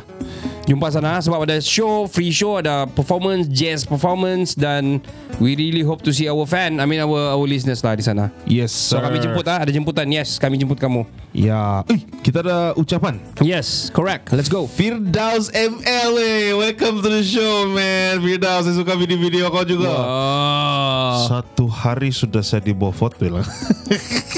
Jumpa 0.63 0.87
sana 0.87 1.19
sebab 1.19 1.43
ada 1.43 1.59
show, 1.59 2.07
free 2.07 2.31
show, 2.31 2.55
ada 2.55 2.87
performance, 2.87 3.51
jazz 3.51 3.83
performance 3.83 4.55
dan 4.55 5.03
we 5.37 5.59
really 5.59 5.83
hope 5.83 5.99
to 5.99 6.15
see 6.15 6.23
our 6.23 6.47
fan, 6.47 6.79
I 6.79 6.87
mean 6.87 7.03
our 7.03 7.35
our 7.35 7.43
listeners 7.43 7.83
lah 7.83 7.99
di 7.99 8.05
sana. 8.05 8.31
Yes, 8.47 8.71
So 8.71 8.95
sir. 8.95 9.03
kami 9.03 9.19
jemput 9.19 9.43
ah, 9.45 9.59
ada 9.59 9.67
jemputan. 9.67 10.07
Yes, 10.07 10.39
kami 10.39 10.55
jemput 10.55 10.79
kamu. 10.79 11.03
Ya. 11.35 11.83
Eh, 11.91 11.99
kita 12.23 12.39
ada 12.39 12.71
ucapan. 12.77 13.19
Yes, 13.43 13.82
correct. 13.89 14.31
Let's 14.31 14.47
go. 14.47 14.67
Firdaus 14.67 15.51
ML. 15.51 16.15
Welcome 16.55 17.01
to 17.01 17.09
the 17.09 17.23
show 17.25 17.67
man 17.67 18.21
Firdaus 18.21 18.69
Saya 18.69 18.75
suka 18.77 18.93
video-video 18.95 19.49
kau 19.49 19.65
juga 19.65 19.89
Oh. 19.89 21.25
Satu 21.27 21.65
hari 21.67 22.13
sudah 22.13 22.45
saya 22.45 22.61
di 22.61 22.71
foto 22.71 23.25
lah 23.27 23.43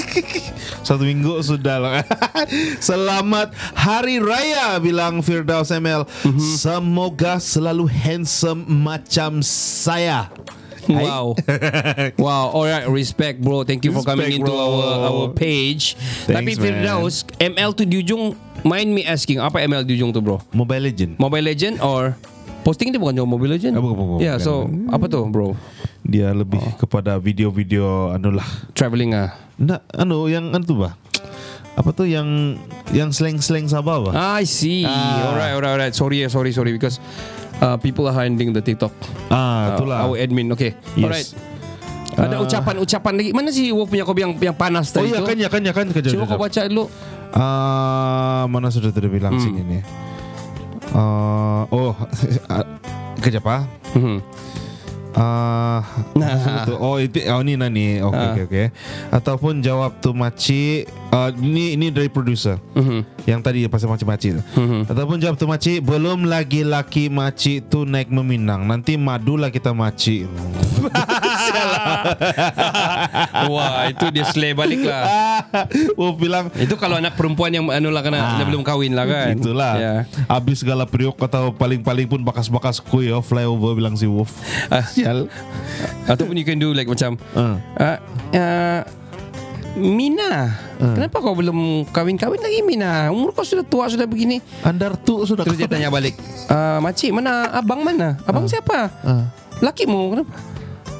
Satu 0.86 1.04
minggu 1.04 1.42
sudah 1.44 1.76
lah 1.78 1.94
Selamat 2.88 3.52
Hari 3.76 4.18
Raya 4.22 4.80
Bilang 4.80 5.20
Firdaus 5.20 5.68
ML 5.70 6.08
Semoga 6.56 7.36
selalu 7.42 7.86
handsome 7.90 8.64
macam 8.66 9.44
saya 9.44 10.32
Wow. 10.88 11.34
wow. 12.24 12.44
Alright, 12.52 12.86
respect 12.86 13.38
bro. 13.38 13.62
Thank 13.62 13.82
you 13.82 13.92
for 13.92 14.02
coming 14.02 14.30
Respect, 14.30 14.46
into 14.46 14.52
bro. 14.52 14.62
our 14.62 14.86
our 15.08 15.26
page. 15.30 15.98
Thanks, 16.26 16.36
Tapi 16.36 16.50
Firdaus, 16.54 17.14
ML 17.36 17.70
tu 17.72 17.82
di 17.82 18.00
ujung 18.00 18.34
mind 18.62 18.90
me 18.90 19.02
asking 19.02 19.38
apa 19.38 19.58
ML 19.60 19.82
di 19.82 19.98
ujung 19.98 20.10
tu 20.10 20.18
bro? 20.18 20.38
Mobile 20.50 20.90
Legend 20.90 21.18
Mobile 21.18 21.46
Legend 21.46 21.78
or 21.82 22.14
posting 22.62 22.90
dia 22.90 22.98
bukan 22.98 23.14
cuma 23.14 23.28
Mobile 23.28 23.54
Legend? 23.54 23.74
Ah, 23.74 23.82
bukan, 23.82 24.18
Yeah, 24.18 24.38
bukan. 24.38 24.46
so 24.46 24.52
apa 24.90 25.04
tu 25.06 25.20
bro? 25.26 25.54
Dia 26.02 26.30
lebih 26.30 26.62
kepada 26.78 27.18
video-video 27.18 28.14
Anu 28.14 28.30
lah 28.34 28.46
Traveling 28.74 29.10
ah. 29.14 29.34
Nak, 29.58 29.82
anu 29.90 30.30
yang 30.30 30.54
anu 30.54 30.62
tu 30.62 30.78
bah 30.78 30.94
Apa 31.74 31.90
tu 31.90 32.06
yang 32.06 32.54
Yang 32.94 33.18
slang-slang 33.18 33.66
Sabah 33.66 34.06
bah 34.06 34.14
I 34.14 34.46
see. 34.46 34.86
Ah. 34.86 35.34
Alright, 35.34 35.52
alright, 35.54 35.72
alright. 35.74 35.94
Sorry, 35.94 36.22
sorry, 36.30 36.54
sorry 36.54 36.70
because 36.70 37.02
uh, 37.58 37.76
people 37.76 38.04
are 38.04 38.16
handling 38.16 38.50
the 38.50 38.60
TikTok. 38.60 38.92
Ah, 39.26 39.36
Uh, 39.36 39.66
itulah. 39.74 39.98
our 40.02 40.16
admin. 40.16 40.46
Okay. 40.50 40.74
Yes. 40.94 41.04
Alright. 41.04 41.28
Ada 42.16 42.40
ucapan-ucapan 42.40 43.12
lagi. 43.14 43.30
Mana 43.30 43.48
sih 43.50 43.68
Wolf 43.70 43.88
punya 43.88 44.00
kopi 44.00 44.24
yang 44.24 44.32
yang 44.34 44.56
panas 44.56 44.88
Oh 44.90 44.98
tadi 44.98 45.12
ya 45.12 45.20
tu? 45.20 45.26
kan 45.26 45.36
ya 45.36 45.48
kan 45.48 45.60
ya 45.60 45.72
kan 45.72 45.86
kejap. 45.86 46.16
Cuba 46.16 46.24
kau 46.26 46.40
baca 46.40 46.60
dulu. 46.64 46.84
Ah, 47.30 48.48
mana 48.48 48.68
sudah 48.68 48.88
tadi 48.88 49.04
bilang 49.06 49.36
Hmm. 49.36 49.42
sini 49.42 49.60
ni. 49.60 49.78
Ah, 50.90 51.68
oh, 51.68 51.92
kejap 53.22 53.44
ah. 53.44 53.62
Mhm. 53.92 54.24
Ah, 55.16 55.80
Nah. 56.14 56.68
oh 56.76 56.96
itu 56.96 57.24
oh 57.24 57.40
ni 57.40 57.56
nani. 57.56 57.98
Oke 57.98 58.14
Ah. 58.14 58.30
oke 58.30 58.42
oke. 58.44 58.62
Ataupun 59.10 59.58
jawab 59.58 59.96
tu 59.98 60.12
maci. 60.12 60.84
ah, 61.08 61.32
ini 61.32 61.72
ini 61.72 61.88
dari 61.88 62.06
producer. 62.06 62.60
Mhm. 62.74 63.24
Yang 63.24 63.40
tadi 63.40 63.58
pasal 63.64 63.88
maci-maci 63.88 64.36
tu. 64.36 64.42
Mhm. 64.54 64.84
Ataupun 64.86 65.16
jawab 65.16 65.34
tu 65.34 65.46
maci, 65.46 65.80
belum 65.80 66.24
lagi 66.24 66.60
laki 66.60 67.08
maci 67.08 67.58
tu 67.60 67.82
naik 67.82 68.06
meminang. 68.06 68.62
Nanti 68.62 68.94
madulah 68.94 69.48
kita 69.48 69.72
maci. 69.72 70.28
Wah, 73.52 73.86
itu 73.86 74.06
dia 74.10 74.24
slay 74.26 74.52
balik 74.52 74.82
lah. 74.82 75.02
Wolf 75.98 76.16
bilang 76.16 76.50
Itu 76.54 76.74
kalau 76.74 76.96
anak 76.96 77.14
perempuan 77.14 77.50
yang 77.50 77.64
anu 77.66 77.88
lah 77.88 78.00
kena 78.00 78.18
Ah. 78.18 78.42
belum 78.42 78.62
kahwin 78.62 78.92
lah 78.92 79.04
kan. 79.04 79.34
Itulah 79.34 79.74
Ya. 79.76 79.94
Habis 80.26 80.60
segala 80.60 80.84
periuk 80.84 81.14
Atau 81.16 81.52
paling-paling 81.52 82.06
pun 82.06 82.20
Bakas-bakas 82.20 82.80
kuih 82.80 83.12
oh, 83.12 83.20
Flyover 83.20 83.74
bilang 83.74 83.94
si 83.94 84.04
Wolf 84.04 84.32
Ah. 84.66 84.82
Sial 84.82 85.28
Ataupun 86.04 86.34
you 86.34 86.42
can 86.42 86.56
do 86.56 86.70
like 86.70 86.86
macam 86.86 87.14
Ah. 87.32 87.56
uh, 87.76 87.96
uh, 88.32 88.80
Mina, 89.76 90.56
kenapa 90.80 91.20
kau 91.20 91.36
belum 91.36 91.84
kahwin-kahwin 91.92 92.40
lagi 92.40 92.64
Mina? 92.64 93.12
Umur 93.12 93.36
kau 93.36 93.44
sudah 93.44 93.60
tua 93.60 93.84
sudah 93.92 94.08
begini. 94.08 94.40
Andar 94.64 94.96
tu 94.96 95.20
sudah 95.20 95.44
Terus 95.44 95.60
dia 95.60 95.68
tanya 95.68 95.92
balik, 95.92 96.16
uh, 96.48 96.80
makcik 96.80 97.12
mana? 97.12 97.52
Abang 97.52 97.84
mana? 97.84 98.16
Abang 98.24 98.48
siapa? 98.48 98.88
Ah. 99.04 99.28
Lakimu 99.60 100.16
kenapa? 100.16 100.32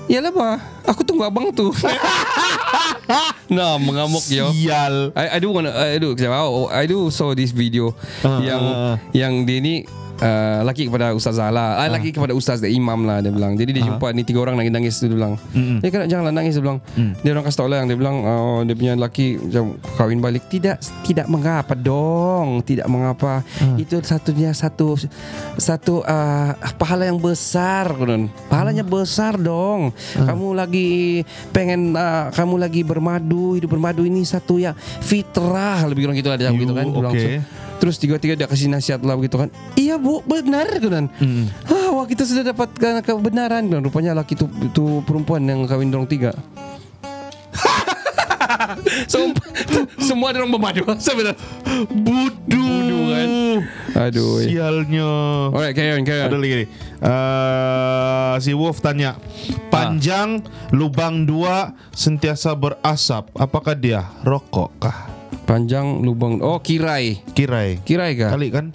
Yalah 0.07 0.31
bah, 0.31 0.59
aku 0.87 1.03
tunggu 1.03 1.27
abang 1.27 1.51
tu. 1.51 1.75
nah, 3.57 3.75
mengamuk 3.75 4.23
yo. 4.31 4.55
Sial 4.55 5.11
I, 5.19 5.35
I 5.35 5.39
do 5.43 5.51
wanna 5.51 5.75
I 5.75 5.99
do 5.99 6.15
I 6.71 6.87
do 6.87 7.11
saw 7.11 7.35
this 7.35 7.51
video 7.51 7.91
Ah, 8.23 8.39
yang 8.39 8.63
ah, 8.63 8.79
ah. 8.79 8.95
yang 9.11 9.43
dia 9.43 9.59
ni 9.59 9.83
uh, 10.20 10.61
laki 10.64 10.88
kepada 10.88 11.12
ustazah 11.12 11.49
lah. 11.52 11.80
Ah, 11.80 11.88
laki 11.92 12.12
kepada 12.12 12.32
ustaz 12.32 12.61
dan 12.61 12.73
imam 12.73 13.04
lah 13.04 13.20
dia 13.20 13.32
bilang. 13.32 13.56
Jadi 13.56 13.70
dia 13.76 13.82
jumpa 13.85 14.12
ni 14.12 14.23
tiga 14.23 14.44
orang 14.44 14.56
nangis-nangis 14.61 15.00
dia 15.00 15.11
bilang. 15.12 15.35
Dia 15.52 15.88
kena 15.92 16.04
janganlah 16.08 16.35
nangis 16.35 16.56
dia 16.56 16.64
bilang. 16.64 16.78
Dia 17.23 17.30
orang 17.37 17.44
kasih 17.46 17.58
tahu 17.58 17.68
lah 17.68 17.76
yang 17.82 17.88
dia 17.88 17.99
bilang 17.99 18.16
oh, 18.25 18.61
dia 18.64 18.75
punya 18.76 18.92
laki 18.96 19.26
macam 19.40 19.64
kahwin 19.96 20.20
balik 20.23 20.44
tidak 20.49 20.80
tidak 21.04 21.26
mengapa 21.28 21.75
dong. 21.76 22.61
Tidak 22.64 22.87
mengapa. 22.88 23.44
Itu 23.76 24.00
satunya 24.00 24.52
satu 24.56 24.96
satu 25.56 26.04
uh, 26.04 26.52
pahala 26.80 27.08
yang 27.08 27.20
besar 27.20 27.90
kan. 27.92 28.28
Pahalanya 28.49 28.85
besar 28.87 29.37
dong. 29.40 29.92
Kamu 30.16 30.56
lagi 30.56 31.23
pengen 31.52 31.96
uh, 31.96 32.28
kamu 32.32 32.54
lagi 32.61 32.80
bermadu, 32.82 33.56
hidup 33.56 33.73
bermadu 33.76 34.04
ini 34.04 34.23
satu 34.25 34.58
yang 34.61 34.76
fitrah 35.00 35.85
lebih 35.88 36.08
kurang 36.08 36.16
gitu 36.18 36.28
lah 36.32 36.38
dia 36.38 36.50
You, 36.52 36.62
gitu 36.62 36.73
kan. 36.73 36.87
Dia 36.87 36.96
bilang, 36.96 37.14
okay. 37.14 37.38
Terus 37.76 37.97
tiga-tiga 38.00 38.35
dia 38.38 38.49
kasih 38.49 38.73
nasihat 38.73 39.00
lah 39.04 39.16
begitu 39.16 39.37
kan. 39.37 39.49
Iya 39.76 40.00
bu, 40.00 40.25
benar 40.25 40.66
kan. 40.80 41.09
Hmm. 41.21 41.47
Ah, 41.68 41.92
wah 41.92 42.06
kita 42.09 42.25
sudah 42.25 42.52
dapatkan 42.52 43.04
kebenaran 43.04 43.68
kan. 43.68 43.80
Rupanya 43.85 44.16
laki 44.16 44.35
itu 44.37 44.47
itu 44.64 44.85
perempuan 45.04 45.45
yang 45.45 45.68
kawin 45.68 45.92
dorong 45.92 46.09
tiga. 46.09 46.33
semua 50.06 50.33
orang 50.33 50.49
memadu 50.49 50.83
sebenarnya. 50.97 51.37
Budu 51.92 52.47
Budu 52.56 53.00
kan. 53.11 53.30
Aduh. 53.97 54.45
Sialnya 54.45 55.09
Alright, 55.52 55.73
carry 55.73 55.97
on, 55.97 56.04
carry 56.04 56.21
on. 56.21 56.28
Ada 56.28 56.37
lagi 56.37 56.66
uh, 57.00 58.35
Si 58.37 58.52
Wolf 58.52 58.85
tanya 58.85 59.16
Panjang 59.73 60.45
Lubang 60.76 61.25
dua 61.25 61.73
Sentiasa 61.97 62.52
berasap 62.52 63.33
Apakah 63.33 63.73
dia 63.73 64.04
Rokok 64.21 64.71
kah 64.76 65.15
Panjang 65.47 66.03
lubang. 66.03 66.43
Oh, 66.43 66.59
kirai. 66.59 67.23
Kirai 67.33 67.79
Kirai 67.81 68.19
kah? 68.19 68.35
Kali 68.35 68.50
kan 68.50 68.75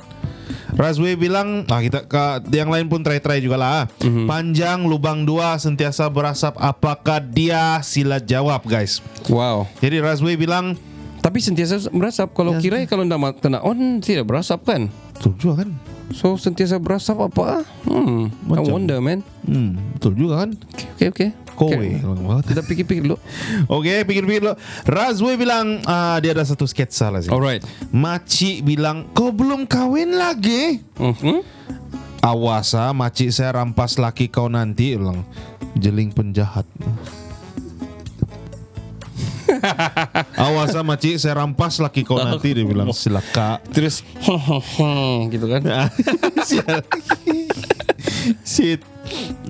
Razwe 0.71 1.19
bilang 1.19 1.67
ah 1.67 1.83
kita 1.83 2.07
ke 2.07 2.47
yang 2.55 2.71
lain 2.71 2.87
pun 2.87 3.03
try-try 3.03 3.43
juga 3.43 3.59
lah. 3.59 3.81
Mhm. 3.99 4.23
Panjang 4.23 4.87
lubang 4.87 5.27
dua 5.27 5.59
sentiasa 5.59 6.07
berasap. 6.07 6.55
Apakah 6.55 7.19
dia? 7.19 7.83
Sila 7.83 8.23
jawab 8.23 8.63
guys. 8.63 9.03
Wow. 9.27 9.67
Jadi 9.83 9.99
Razwe 9.99 10.39
bilang 10.39 10.79
Tapi 11.21 11.37
sentiasa 11.37 11.77
berasap. 11.93 12.33
Kalau 12.33 12.57
Ya. 12.57 12.65
kirai 12.65 12.89
kalau 12.89 13.05
tidak 13.05 13.37
kena 13.45 13.61
on 13.61 14.01
tidak 14.01 14.25
berasap 14.25 14.65
kan? 14.65 14.89
betul 15.21 15.53
kan? 15.53 15.69
So 16.11 16.35
sentiasa 16.35 16.77
berasap 16.77 17.17
apa? 17.19 17.63
Hmm. 17.87 18.29
I 18.29 18.59
Macam- 18.59 18.71
wonder 18.71 18.99
man. 18.99 19.23
Hmm, 19.47 19.79
betul 19.97 20.13
juga 20.15 20.45
kan? 20.45 20.49
Okay, 20.95 21.07
okay. 21.09 21.29
Kowe. 21.55 21.71
Okay. 21.71 21.99
Kita 22.47 22.61
pikir-pikir 22.65 23.03
dulu. 23.05 23.17
Oke, 23.77 24.01
pikir-pikir 24.07 24.41
lo. 24.41 24.57
Razwe 24.87 25.37
bilang 25.37 25.83
ah, 25.85 26.17
dia 26.17 26.33
ada 26.33 26.41
satu 26.41 26.65
sketsa 26.65 27.13
lah 27.13 27.21
sih. 27.21 27.29
Alright. 27.29 27.61
Maci 27.93 28.65
bilang, 28.65 29.11
kau 29.13 29.29
belum 29.29 29.69
kawin 29.69 30.15
lagi? 30.17 30.81
Mm-hmm. 30.97 31.37
Awas 32.21 32.73
ah, 32.73 32.93
maci 32.93 33.29
saya 33.29 33.61
rampas 33.61 34.01
laki 34.01 34.29
kau 34.29 34.49
nanti. 34.49 34.97
Bilang, 34.97 35.21
jeling 35.77 36.09
penjahat. 36.09 36.65
Awas 40.37 40.73
ah, 40.75 40.83
maci 40.85 41.17
saya 41.19 41.41
rampas 41.43 41.77
laki 41.81 42.05
kau 42.07 42.17
nanti. 42.19 42.55
Dia 42.55 42.65
bilang, 42.65 42.89
silaka. 42.95 43.59
Terus 43.71 44.05
gitu 45.33 45.45
kan. 45.47 45.61
Sial. 46.47 46.81
Shit. 48.45 48.81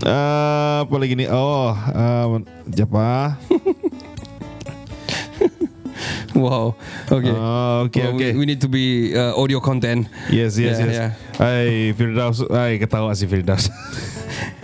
Ah, 0.02 0.88
apa 0.88 0.96
lagi 0.98 1.14
nih? 1.14 1.30
Oh, 1.30 1.74
uh, 1.76 2.42
siapa? 2.72 3.38
Wow. 6.36 6.76
Okay. 7.12 7.34
Oh, 7.34 7.88
okay, 7.88 8.02
Well, 8.08 8.16
okay. 8.16 8.32
We, 8.34 8.44
we 8.44 8.46
need 8.46 8.62
to 8.62 8.70
be 8.72 9.14
uh, 9.14 9.36
audio 9.36 9.60
content. 9.60 10.08
Yes, 10.32 10.58
yes, 10.58 10.80
Yeah, 10.80 10.86
yes. 10.88 10.96
yeah. 10.96 11.12
Hai, 11.38 11.94
Firdaus. 11.94 12.44
Hai, 12.48 12.80
ketawa 12.80 13.12
si 13.16 13.28
Firdaus. 13.28 13.68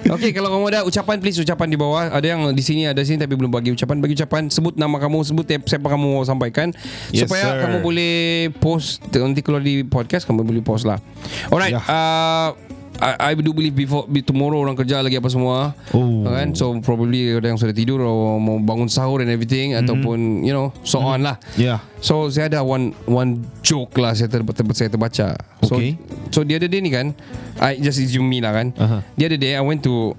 Okay, 0.08 0.32
kalau 0.32 0.48
kamu 0.48 0.66
ada 0.72 0.80
ucapan, 0.88 1.20
please 1.20 1.36
ucapan 1.36 1.68
di 1.68 1.76
bawah. 1.76 2.08
Ada 2.08 2.38
yang 2.38 2.42
di 2.56 2.64
sini, 2.64 2.88
ada 2.88 3.04
di 3.04 3.08
sini 3.08 3.20
tapi 3.20 3.36
belum 3.36 3.52
bagi 3.52 3.76
ucapan. 3.76 4.00
Bagi 4.00 4.16
ucapan, 4.16 4.48
sebut 4.48 4.80
nama 4.80 4.96
kamu, 5.04 5.20
sebut 5.28 5.44
siapa 5.68 5.84
kamu 5.84 6.06
mau 6.16 6.24
sampaikan. 6.24 6.72
Yes, 7.12 7.28
supaya 7.28 7.44
sir. 7.44 7.60
kamu 7.68 7.78
boleh 7.84 8.16
post 8.64 9.04
nanti 9.12 9.44
keluar 9.44 9.60
di 9.60 9.84
podcast 9.84 10.24
kamu 10.24 10.48
boleh 10.48 10.64
post 10.64 10.88
lah. 10.88 11.04
Alright. 11.52 11.76
Yeah. 11.76 11.84
Uh, 11.84 12.50
I, 12.98 13.32
I 13.32 13.32
do 13.38 13.54
believe 13.54 13.78
before 13.78 14.10
be 14.10 14.26
tomorrow 14.26 14.58
orang 14.62 14.74
kerja 14.74 15.02
lagi 15.06 15.22
apa 15.22 15.30
semua. 15.30 15.78
Oh. 15.94 16.26
Kan? 16.26 16.58
So 16.58 16.74
probably 16.82 17.38
ada 17.38 17.48
yang 17.50 17.60
sudah 17.62 17.76
tidur 17.76 18.02
atau 18.02 18.42
mau 18.42 18.58
bangun 18.58 18.90
sahur 18.90 19.22
and 19.22 19.30
everything 19.30 19.78
ataupun 19.78 20.42
you 20.42 20.54
know 20.54 20.74
so 20.82 21.02
on 21.02 21.22
lah. 21.22 21.38
Ya. 21.56 21.82
So 22.02 22.30
saya 22.34 22.50
ada 22.50 22.62
one 22.66 22.94
one 23.06 23.42
joke 23.62 23.98
lah 24.02 24.18
saya 24.18 24.30
ter, 24.30 24.42
ter, 24.42 24.66
saya 24.74 24.90
terbaca. 24.90 25.38
So 25.66 25.78
Okay. 25.78 26.00
so 26.34 26.42
the 26.42 26.56
other 26.58 26.72
day 26.72 26.82
ni 26.82 26.90
kan, 26.90 27.14
I 27.62 27.78
just 27.78 28.02
assume 28.02 28.26
me 28.26 28.42
lah 28.42 28.56
kan. 28.56 28.74
Aha. 28.78 28.98
The 29.14 29.24
other 29.30 29.40
day 29.42 29.54
I 29.54 29.62
went 29.62 29.86
to 29.86 30.18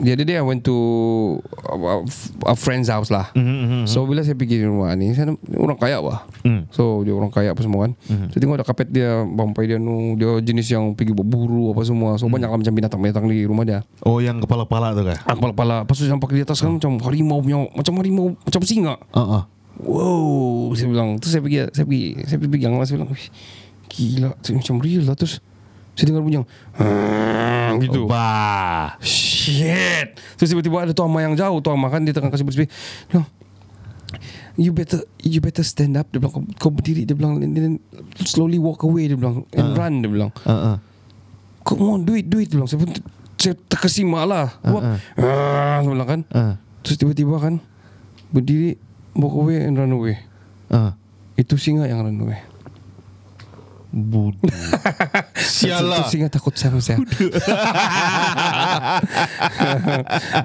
the 0.00 0.10
other 0.14 0.26
day 0.26 0.36
I 0.36 0.44
went 0.44 0.64
to 0.66 0.76
a, 1.68 1.74
a 2.50 2.56
friend's 2.56 2.88
house 2.88 3.08
lah. 3.12 3.32
Mhm, 3.36 3.84
So 3.84 4.04
bila 4.04 4.24
saya 4.24 4.34
pergi 4.34 4.64
rumah 4.64 4.92
ni, 4.96 5.12
saya 5.12 5.32
orang 5.56 5.78
kaya 5.78 6.00
bah. 6.00 6.24
Hmm. 6.44 6.66
So 6.72 7.04
dia 7.04 7.12
orang 7.12 7.32
kaya 7.32 7.52
apa 7.52 7.60
semua 7.60 7.88
kan. 7.88 7.92
So 8.32 8.40
tengok 8.40 8.60
ada 8.60 8.66
kapet 8.66 8.88
dia, 8.92 9.22
bampai 9.24 9.70
dia 9.70 9.78
nu, 9.80 10.16
dia 10.16 10.40
jenis 10.40 10.66
yang 10.72 10.92
pergi 10.96 11.12
berburu 11.12 11.72
apa 11.72 11.82
semua. 11.84 12.16
So 12.16 12.28
banyak 12.28 12.48
lah 12.48 12.58
macam 12.58 12.74
binatang-binatang 12.74 13.24
di 13.28 13.44
rumah 13.44 13.64
dia. 13.66 13.80
Oh, 14.04 14.18
yang 14.20 14.40
kepala-pala 14.40 14.92
tu 14.96 15.02
kah? 15.04 15.18
Ah, 15.26 15.34
kepala-kepala. 15.36 15.84
Pas 15.84 15.94
saya 15.96 16.12
nampak 16.12 16.32
di 16.32 16.42
atas 16.42 16.60
kan 16.60 16.72
macam 16.74 16.96
harimau 17.04 17.40
punya, 17.40 17.68
macam 17.72 17.92
harimau, 18.00 18.36
macam 18.40 18.60
singa. 18.64 18.96
Uh 19.12 19.20
-uh. 19.20 19.42
Wow 19.80 20.76
Saya 20.76 20.92
bilang 20.92 21.16
Terus 21.16 21.32
saya 21.32 21.40
pergi 21.40 21.58
Saya 21.72 21.84
pergi 21.88 22.04
Saya 22.28 22.36
pergi 22.36 22.52
pegang 22.52 22.74
lah 22.76 22.84
Saya 22.84 23.00
bilang 23.00 23.10
"Wih, 23.16 23.26
Gila 23.88 24.30
tu 24.44 24.52
Macam 24.52 24.76
real 24.76 25.08
lah 25.08 25.16
Terus 25.16 25.40
Saya 26.00 26.16
dengar 26.16 26.24
bunyi 26.24 26.40
"Hmm," 26.80 27.76
Gitu. 27.84 28.08
Bah. 28.08 28.96
Shit. 29.04 30.16
Terus 30.40 30.48
tiba-tiba 30.48 30.88
ada 30.88 30.96
tuan 30.96 31.12
Ma 31.12 31.20
yang 31.20 31.36
jauh. 31.36 31.60
Tuan 31.60 31.76
Ma 31.76 31.92
kan 31.92 32.00
Dia 32.00 32.16
tengah 32.16 32.32
kasih 32.32 32.48
bersih 32.48 32.64
Dia 32.64 33.20
bilang 33.20 33.28
You 34.56 34.72
better 34.72 35.04
You 35.20 35.44
better 35.44 35.60
stand 35.60 36.00
up. 36.00 36.08
Dia 36.08 36.24
bilang 36.24 36.48
kau, 36.56 36.72
berdiri. 36.72 37.04
Dia 37.04 37.12
bilang 37.12 37.44
and 37.44 37.52
then 37.52 37.76
Slowly 38.24 38.56
walk 38.56 38.80
away. 38.80 39.12
Dia 39.12 39.20
bilang 39.20 39.44
And 39.52 39.76
run 39.76 40.00
Dia 40.00 40.08
bilang. 40.08 40.32
Uh 40.48 40.52
-uh. 40.56 40.76
Come 41.68 41.84
on 41.84 42.08
do 42.08 42.16
it 42.16 42.32
Do 42.32 42.40
it 42.40 42.48
Dia 42.48 42.56
bilang. 42.56 42.70
Saya 42.72 42.80
pun 42.80 42.96
Saya 43.36 43.54
terkesima 43.68 44.24
lah. 44.24 44.56
Ah, 44.64 44.96
Saya 45.84 45.90
bilang 45.92 46.08
kan. 46.08 46.20
Uh. 46.32 46.56
Terus 46.80 46.96
tiba-tiba 46.96 47.36
kan 47.36 47.60
Berdiri 48.32 48.80
Walk 49.20 49.36
away 49.36 49.68
and 49.68 49.76
run 49.76 49.92
away. 49.92 50.16
Uh. 50.72 50.96
Itu 51.36 51.60
singa 51.60 51.84
yang 51.84 52.00
run 52.00 52.24
away 52.24 52.49
Budu. 53.90 54.46
Sialah. 55.34 56.06
Itu 56.06 56.14
singa 56.14 56.30
takut 56.30 56.54
sama 56.54 56.78
saya 56.78 57.02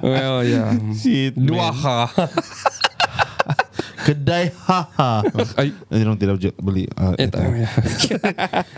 Well 0.02 0.42
yeah 0.42 0.74
Shit, 0.98 1.38
Dua 1.38 1.70
ha 1.70 2.10
Kedai 4.06 4.54
haha. 4.54 5.26
Ay, 5.58 5.74
Nanti 5.90 6.06
orang 6.06 6.38
tidak 6.38 6.54
beli. 6.62 6.86
Uh, 6.94 7.18
eh, 7.18 7.26
itu. 7.26 7.34
tak. 7.34 7.42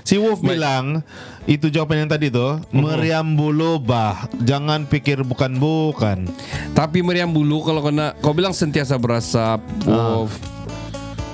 Si 0.01 0.17
Wolf 0.17 0.41
bilang 0.41 1.05
itu 1.45 1.69
jawapan 1.69 2.09
yang 2.09 2.11
tadi 2.17 2.33
tuh 2.33 2.65
meriam 2.73 3.37
bulu 3.37 3.77
bah. 3.77 4.25
Jangan 4.41 4.89
pikir 4.89 5.21
bukan-bukan. 5.29 6.25
Tapi 6.73 7.05
meriam 7.05 7.29
bulu 7.29 7.61
Kalau 7.61 7.85
kena 7.85 8.17
Kau 8.25 8.33
bilang 8.33 8.57
sentiasa 8.57 8.97
berasap 8.97 9.61
Wolf 9.85 10.58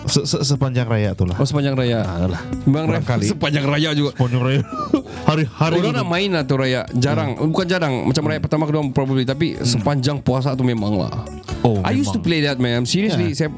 Se- 0.04 0.24
se- 0.24 0.44
Sepanjang 0.44 0.84
raya 0.84 1.12
tuh 1.12 1.24
lah. 1.24 1.36
Oh 1.36 1.44
sepanjang 1.44 1.72
raya 1.72 2.04
lah. 2.24 2.40
Bang 2.64 2.84
raya 2.84 3.00
Barangkali. 3.00 3.24
Sepanjang 3.26 3.64
raya 3.64 3.90
juga 3.90 4.12
Sepanjang 4.12 4.42
raya. 4.42 4.60
Hari-hari. 5.28 5.74
Orang 5.78 5.94
nak 5.94 6.06
main 6.06 6.28
lah 6.28 6.42
tu 6.42 6.54
raya 6.54 6.84
Jarang 6.92 7.40
Bukan 7.48 7.64
jarang 7.64 8.04
Macam 8.04 8.28
raya 8.28 8.36
pertama 8.36 8.68
kedua 8.68 8.84
Probably 8.90 9.24
Tapi 9.24 9.56
sepanjang 9.58 10.20
puasa 10.20 10.52
tu 10.52 10.60
memang 10.60 10.98
lah 10.98 11.24
Oh, 11.62 11.80
I 11.80 11.96
used 11.96 12.12
to 12.12 12.20
memang. 12.20 12.26
play 12.26 12.40
that 12.42 12.58
man 12.58 12.84
Seriously 12.84 13.32
Saya 13.32 13.48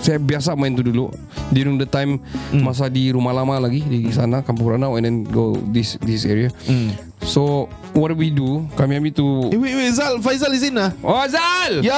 saya 0.00 0.16
biasa 0.16 0.56
main 0.56 0.72
tu 0.72 0.80
dulu 0.80 1.12
During 1.52 1.76
the 1.76 1.84
time 1.84 2.24
Masa 2.54 2.88
di 2.88 3.12
rumah 3.12 3.30
lama 3.30 3.60
lagi 3.60 3.84
Di 3.84 4.08
sana 4.08 4.40
Kampung 4.40 4.72
Ranau 4.72 4.96
And 4.96 5.04
then 5.04 5.16
go 5.22 5.52
this 5.68 6.00
this 6.00 6.24
area 6.24 6.48
Hmm. 6.64 6.96
So 7.20 7.68
what 7.92 8.16
we 8.16 8.32
do, 8.32 8.64
kami 8.72 8.96
ambil 8.96 9.12
tu. 9.12 9.28
Eh, 9.52 9.60
wait, 9.60 9.76
wait, 9.76 9.92
Zal, 9.92 10.24
Faizal 10.24 10.56
is 10.56 10.64
in 10.64 10.72
lah. 10.72 10.88
Oh 11.04 11.12
Azal. 11.12 11.84
Yo, 11.84 11.92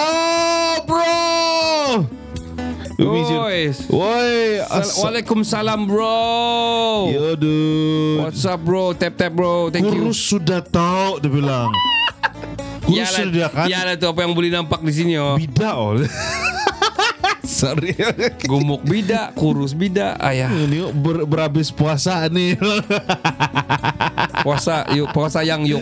bro. 0.83 2.22
Oi. 3.03 3.75
Woi, 3.91 4.63
Waalaikumsalam 5.03 5.91
bro. 5.91 7.11
Yo, 7.11 7.35
dude. 7.35 8.23
What's 8.23 8.47
up 8.47 8.63
bro? 8.63 8.95
Tap 8.95 9.19
tap 9.19 9.35
bro. 9.35 9.71
Thank 9.75 9.91
you. 9.91 10.07
Kurus 10.07 10.23
sudah 10.23 10.63
tahu 10.63 11.19
dia 11.19 11.31
bilang. 11.31 11.71
Kurus 12.87 12.99
Yalah, 12.99 13.23
sudah 13.27 13.49
kan. 13.51 13.67
yalah 13.71 13.95
tu 13.95 14.07
apa 14.11 14.27
yang 14.27 14.35
boleh 14.35 14.51
nampak 14.51 14.83
di 14.83 14.93
sini 14.95 15.15
oh. 15.15 15.39
Bidak 15.39 15.75
oh. 15.75 15.99
Sorry. 17.63 17.95
Gumuk 18.51 18.83
bidak, 18.83 19.39
kurus 19.39 19.71
bidak, 19.71 20.19
ayah. 20.19 20.51
Ini 20.51 20.91
ber, 20.91 21.23
berhabis 21.23 21.71
puasa 21.71 22.27
ni. 22.27 22.59
Puasa 24.43 24.91
yuk, 24.91 25.15
puasa 25.15 25.47
yang 25.47 25.63
yuk. 25.63 25.79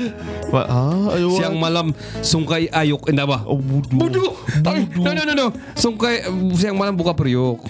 Ah, 0.52 1.16
ayo. 1.16 1.32
Siang 1.40 1.56
malam 1.56 1.96
sungkai 2.20 2.68
ayuk 2.68 3.08
endah 3.08 3.24
bah. 3.24 3.48
Oh, 3.48 3.56
budu. 3.56 3.96
Budu. 3.96 4.24
No 5.00 5.16
no 5.16 5.22
no 5.24 5.32
no. 5.32 5.46
Sungkai 5.72 6.28
siang 6.60 6.76
malam 6.76 6.92
buka 6.92 7.16
periuk. 7.16 7.64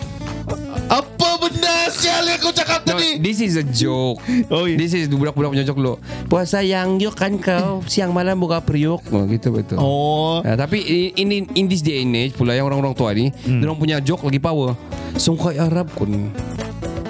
Apa 0.91 1.30
benda 1.41 1.89
sial 1.89 2.25
yang 2.29 2.39
kau 2.39 2.53
cakap 2.53 2.85
No, 2.85 3.01
tadi? 3.01 3.17
this 3.19 3.41
is 3.41 3.57
a 3.57 3.65
joke. 3.65 4.21
Oh, 4.53 4.69
iya. 4.69 4.77
This 4.77 4.93
is 4.93 5.09
budak-budak 5.09 5.51
punya 5.57 5.65
joke 5.65 5.81
lo. 5.81 5.97
Puasa 6.29 6.61
yang 6.61 7.01
yuk 7.01 7.17
kan 7.17 7.41
kau 7.41 7.81
siang 7.89 8.13
malam 8.13 8.37
buka 8.37 8.61
periuk. 8.61 9.01
Oh 9.09 9.25
gitu 9.25 9.51
betul. 9.51 9.81
Oh. 9.81 10.45
Ya, 10.45 10.55
tapi 10.61 10.85
ini 11.17 11.49
in 11.57 11.67
this 11.67 11.81
day 11.81 12.05
and 12.05 12.13
age 12.13 12.37
pula 12.37 12.53
yang 12.53 12.69
orang-orang 12.69 12.93
tua 12.93 13.11
ni, 13.17 13.33
hmm. 13.33 13.65
orang 13.65 13.79
punya 13.81 13.97
joke 14.05 14.29
lagi 14.29 14.39
power. 14.39 14.77
Sungkai 15.17 15.57
Arab 15.57 15.89
kun. 15.97 16.29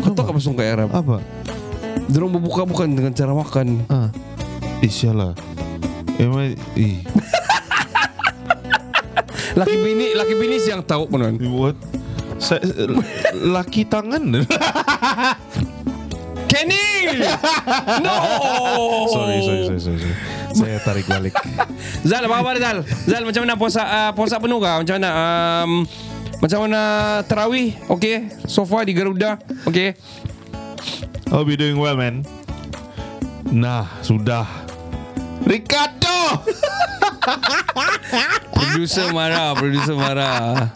Kau 0.01 0.15
tahu 0.15 0.33
apa 0.33 0.41
sungkai 0.41 0.69
Arab? 0.73 0.89
Apa? 0.95 1.21
Dorong 2.09 2.39
berbuka 2.39 2.65
bukan 2.65 2.89
dengan 2.95 3.13
cara 3.13 3.35
makan. 3.35 3.85
Ah. 3.91 4.09
Eh, 4.81 4.89
sial 4.89 5.19
lah. 5.19 5.35
Emang, 6.17 6.57
eh. 6.79 6.97
Laki 9.59 9.77
bini, 9.83 10.15
laki 10.15 10.35
bini 10.39 10.63
yang 10.63 10.79
tahu 10.87 11.11
penon. 11.11 11.35
What? 11.51 11.75
Saya, 12.41 12.65
laki 13.37 13.85
tangan. 13.85 14.43
Kenny! 16.51 17.21
no! 18.03 18.17
sorry, 19.13 19.39
sorry, 19.45 19.63
sorry, 19.69 19.81
sorry. 20.01 20.15
Saya 20.51 20.77
tarik 20.83 21.07
balik. 21.07 21.35
Zal, 22.09 22.27
apa 22.27 22.43
kabar 22.43 22.57
Zal? 22.59 22.83
Zal, 23.07 23.23
macam 23.23 23.47
mana 23.47 23.55
puasa 23.55 23.83
uh, 23.87 24.11
puasa 24.17 24.43
penuh 24.43 24.59
kah? 24.59 24.83
Macam 24.83 24.99
mana? 24.99 25.11
Um, 25.15 25.87
macam 26.43 26.59
mana 26.67 26.83
terawih? 27.29 27.79
Okay. 27.87 28.35
So 28.51 28.67
far 28.67 28.83
di 28.83 28.97
Garuda. 28.97 29.39
Okay. 29.69 29.95
Hope 31.31 31.55
you 31.55 31.59
doing 31.61 31.79
well, 31.79 31.95
man. 31.95 32.27
Nah, 33.55 33.87
sudah. 34.03 34.47
Ricardo! 35.47 36.43
Producer 38.59 39.15
marah, 39.15 39.55
producer 39.55 39.95
marah. 39.95 40.75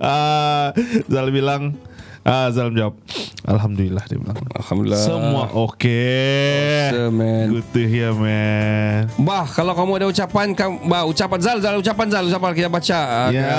Ah, 0.00 0.72
Zal 1.12 1.28
bilang, 1.28 1.76
ah, 2.22 2.48
Zal 2.50 2.70
jawab, 2.70 2.94
Alhamdulillah 3.42 4.04
dia 4.04 4.16
bilang. 4.16 4.36
Alhamdulillah. 4.52 5.00
Semua 5.00 5.44
okay. 5.52 6.92
Awesome, 6.92 7.14
man. 7.16 7.46
Good 7.50 7.66
to 7.72 7.82
hear, 7.82 8.12
man. 8.12 9.08
Bah, 9.16 9.46
kalau 9.46 9.72
kamu 9.72 9.90
ada 9.96 10.06
ucapan, 10.08 10.46
kamu, 10.52 10.76
bah, 10.84 11.02
ucapan 11.04 11.38
Zal, 11.40 11.58
Zal, 11.58 11.74
ucapan 11.74 12.06
Zal, 12.08 12.24
ucapan 12.26 12.50
kita 12.52 12.68
baca. 12.68 12.98
Uh, 13.00 13.28
Ya, 13.32 13.58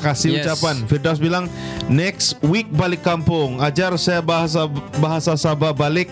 kasih 0.00 0.28
Yes. 0.34 0.44
ucapan. 0.44 0.74
Firdaus 0.84 1.18
bilang, 1.18 1.44
next 1.86 2.36
week 2.40 2.68
balik 2.68 3.00
kampung. 3.00 3.58
Ajar 3.58 3.94
saya 3.96 4.20
bahasa 4.20 4.68
bahasa 4.98 5.32
Sabah 5.34 5.72
balik. 5.72 6.08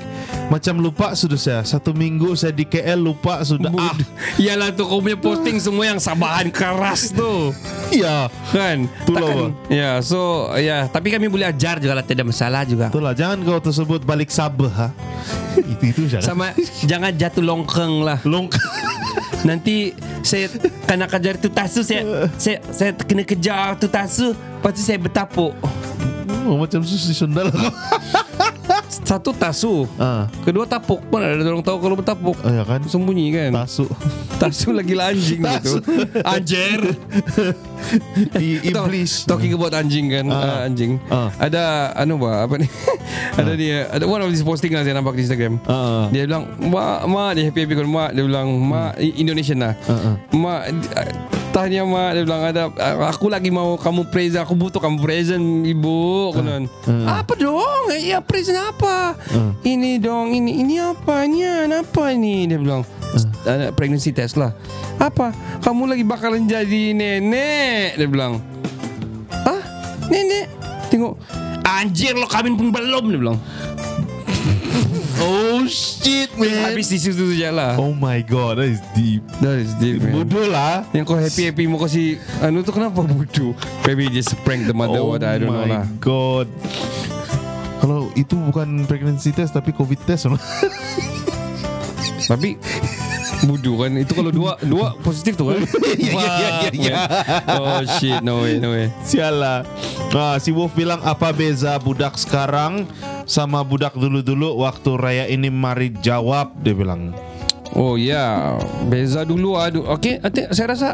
Macam 0.48 0.76
lupa 0.76 1.12
sudah 1.12 1.36
saya. 1.36 1.60
Satu 1.62 1.92
minggu 1.92 2.32
saya 2.34 2.52
di 2.52 2.64
KL 2.64 3.00
lupa 3.00 3.40
sudah. 3.42 3.72
Ah, 3.72 3.96
Iyalah 4.42 4.68
tu 4.70 4.84
kau 4.84 5.00
punya 5.00 5.16
posting 5.16 5.56
semua 5.56 5.86
yang 5.86 5.96
sabahan 5.96 6.48
keras 6.48 7.08
tu. 7.08 7.52
ya. 7.90 8.28
Kan? 8.50 8.84
Itulah. 9.04 9.52
Ya, 9.66 10.00
so 10.00 10.48
ya, 10.54 10.84
tapi 10.86 11.08
kami 11.08 11.28
boleh 11.28 11.48
ajar 11.48 11.80
juga 11.80 11.91
lah, 11.92 12.04
tidak 12.04 12.28
masalah 12.28 12.64
juga. 12.64 12.88
Itulah, 12.88 13.12
jangan 13.12 13.38
kau 13.44 13.60
tersebut 13.60 14.00
balik 14.02 14.32
Sabah. 14.32 14.72
Ha? 14.72 14.88
itu 15.72 15.84
itu 15.92 16.02
jangan. 16.08 16.24
Sama 16.24 16.46
jangan 16.84 17.12
jatuh 17.14 17.44
longkeng 17.44 18.02
lah. 18.02 18.18
Long. 18.24 18.48
Nanti 19.48 19.90
saya 20.22 20.46
kena 20.86 21.10
kejar 21.10 21.34
tu 21.34 21.50
tasu 21.50 21.82
saya 21.82 22.30
saya 22.38 22.62
saya 22.70 22.94
kena 22.94 23.26
kejar 23.26 23.74
tu 23.74 23.90
tasu 23.90 24.30
lepas 24.32 24.70
tu 24.70 24.82
saya 24.82 24.98
bertapuk. 25.02 25.50
Oh, 26.46 26.58
macam 26.58 26.82
susi 26.82 27.14
sundal. 27.14 27.50
Satu 28.92 29.32
tasu, 29.32 29.88
ah, 29.96 30.28
kedua 30.42 30.64
tapuk. 30.64 31.00
Mana 31.08 31.32
ada 31.32 31.44
orang 31.46 31.60
tahu 31.60 31.80
kalau 31.80 31.96
bertapuk? 31.96 32.36
oh, 32.36 32.52
ya 32.52 32.60
kan? 32.62 32.84
Sembunyi 32.84 33.32
kan? 33.32 33.50
Tasu. 33.56 33.88
Tasu 34.40 34.68
lagi 34.70 34.92
lah 34.92 35.08
anjing 35.08 35.40
gitu. 35.40 35.80
Anjir. 36.22 36.80
Iblis. 38.62 39.24
Talking 39.24 39.52
about 39.52 39.72
anjing 39.72 40.06
kan 40.08 40.24
Ah. 40.26 40.38
uh, 40.38 40.60
Anjing 40.64 40.92
Ah. 41.08 41.28
Ada 41.36 41.62
Anu 41.96 42.14
ba 42.16 42.46
Apa 42.46 42.54
ni 42.54 42.70
Ada 43.34 43.52
dia 43.52 43.90
Ada 43.90 44.04
one 44.04 44.22
of 44.22 44.30
these 44.30 44.40
posting 44.40 44.70
lah 44.70 44.80
Saya 44.80 44.94
nampak 44.94 45.14
di 45.14 45.26
Instagram 45.26 45.58
Ah. 45.64 46.06
Dia 46.08 46.24
bilang 46.24 46.46
Mak 46.58 46.98
Mak 47.04 47.30
Dia 47.34 47.42
happy-happy 47.44 47.74
kan 47.74 47.84
Mak 47.84 48.10
Dia 48.12 48.22
bilang 48.22 48.48
Mak 48.56 48.98
I- 48.98 49.18
Indonesian 49.18 49.58
lah 49.60 49.74
Ah, 49.84 49.92
ah. 49.92 50.16
Mak 50.30 50.60
uh, 51.52 51.54
Tanya 51.54 51.84
mak 51.84 52.10
Dia 52.16 52.22
bilang 52.24 52.42
ada 52.48 52.62
uh, 52.72 53.12
Aku 53.12 53.28
lagi 53.28 53.52
mau 53.52 53.76
Kamu 53.76 54.08
praise 54.08 54.40
Aku 54.40 54.56
butuh 54.56 54.80
kamu 54.80 55.04
present 55.04 55.68
Ibu 55.68 56.32
Kanan 56.32 56.64
ah. 56.88 57.20
Apa 57.20 57.36
dong? 57.36 57.92
Ya 58.00 58.24
present 58.24 58.56
apa? 58.56 59.12
Ah. 59.12 59.52
Ini 59.60 60.00
dong 60.00 60.32
Ini 60.32 60.64
ini 60.64 60.80
apa? 60.80 61.28
Ini 61.28 61.68
apa 61.68 62.16
ni 62.16 62.48
Dia 62.48 62.56
bilang 62.56 62.82
ada 63.42 63.74
pregnancy 63.74 64.14
test 64.14 64.38
lah. 64.38 64.54
Apa? 64.96 65.34
Kamu 65.60 65.90
lagi 65.90 66.06
bakalan 66.06 66.46
jadi 66.46 66.94
nenek? 66.94 67.98
Dia 67.98 68.08
bilang. 68.08 68.40
Ah 69.44 69.62
Nenek? 70.08 70.46
Tengok. 70.88 71.18
Anjir 71.62 72.14
lo 72.14 72.26
kawin 72.26 72.54
pun 72.58 72.70
belum 72.70 73.04
Dia 73.10 73.18
bilang 73.18 73.38
Oh 75.20 75.66
shit, 75.68 76.32
man. 76.38 76.72
Habis 76.72 76.88
di 76.88 76.98
situ 76.98 77.34
saja 77.34 77.52
lah 77.52 77.72
Oh 77.76 77.92
my 77.92 78.24
god, 78.24 78.58
that 78.58 78.70
is 78.70 78.80
deep. 78.96 79.20
That 79.44 79.60
is 79.60 79.76
deep 79.76 80.00
man 80.00 80.16
Bodoh 80.16 80.48
lah. 80.48 80.86
Yang 80.94 81.04
kau 81.04 81.18
happy-happy 81.18 81.64
Mau 81.68 81.76
kasih 81.76 82.16
Anu 82.40 82.64
tu 82.64 82.72
kenapa 82.72 83.02
bodoh 83.02 83.52
Maybe 83.84 84.08
just 84.08 84.32
prank 84.42 84.64
the 84.64 84.72
mother 84.72 85.02
oh 85.02 85.12
What 85.12 85.22
I 85.22 85.36
don't 85.36 85.52
know 85.52 85.62
my 85.62 85.68
lah 85.68 85.84
god. 86.00 86.48
Kalau 87.82 88.14
itu 88.14 88.38
bukan 88.38 88.86
pregnancy 88.86 89.34
test 89.34 89.52
tapi 89.52 89.74
covid 89.74 89.98
test. 90.06 90.30
Tapi 92.30 92.54
Bodoh 93.42 93.74
kan 93.82 93.90
Itu 93.98 94.14
kalau 94.14 94.30
dua 94.30 94.54
Dua 94.62 94.94
positif 95.02 95.34
tu 95.34 95.50
kan 95.50 95.58
Ya, 95.98 96.14
ya, 96.14 96.50
ya, 96.62 96.70
ya. 96.70 96.96
Oh 97.58 97.82
shit 97.98 98.22
No 98.22 98.46
way 98.46 98.62
no 98.62 98.70
way 98.70 98.86
Sial 99.02 99.34
lah. 99.34 99.66
Ah, 100.14 100.36
si 100.38 100.54
Wolf 100.54 100.76
bilang 100.76 101.02
apa 101.02 101.32
beza 101.34 101.74
budak 101.80 102.14
sekarang 102.20 102.86
sama 103.24 103.62
budak 103.62 103.94
dulu-dulu 103.94 104.60
waktu 104.62 104.90
raya 104.98 105.24
ini 105.30 105.48
mari 105.48 105.94
jawab 106.02 106.54
dia 106.60 106.74
bilang. 106.74 107.14
Oh 107.72 107.96
ya 107.96 108.12
yeah. 108.12 108.60
Beza 108.92 109.24
dulu 109.24 109.56
aduh. 109.56 109.88
Okay 109.96 110.20
I 110.20 110.28
think, 110.28 110.52
Saya 110.52 110.76
rasa 110.76 110.88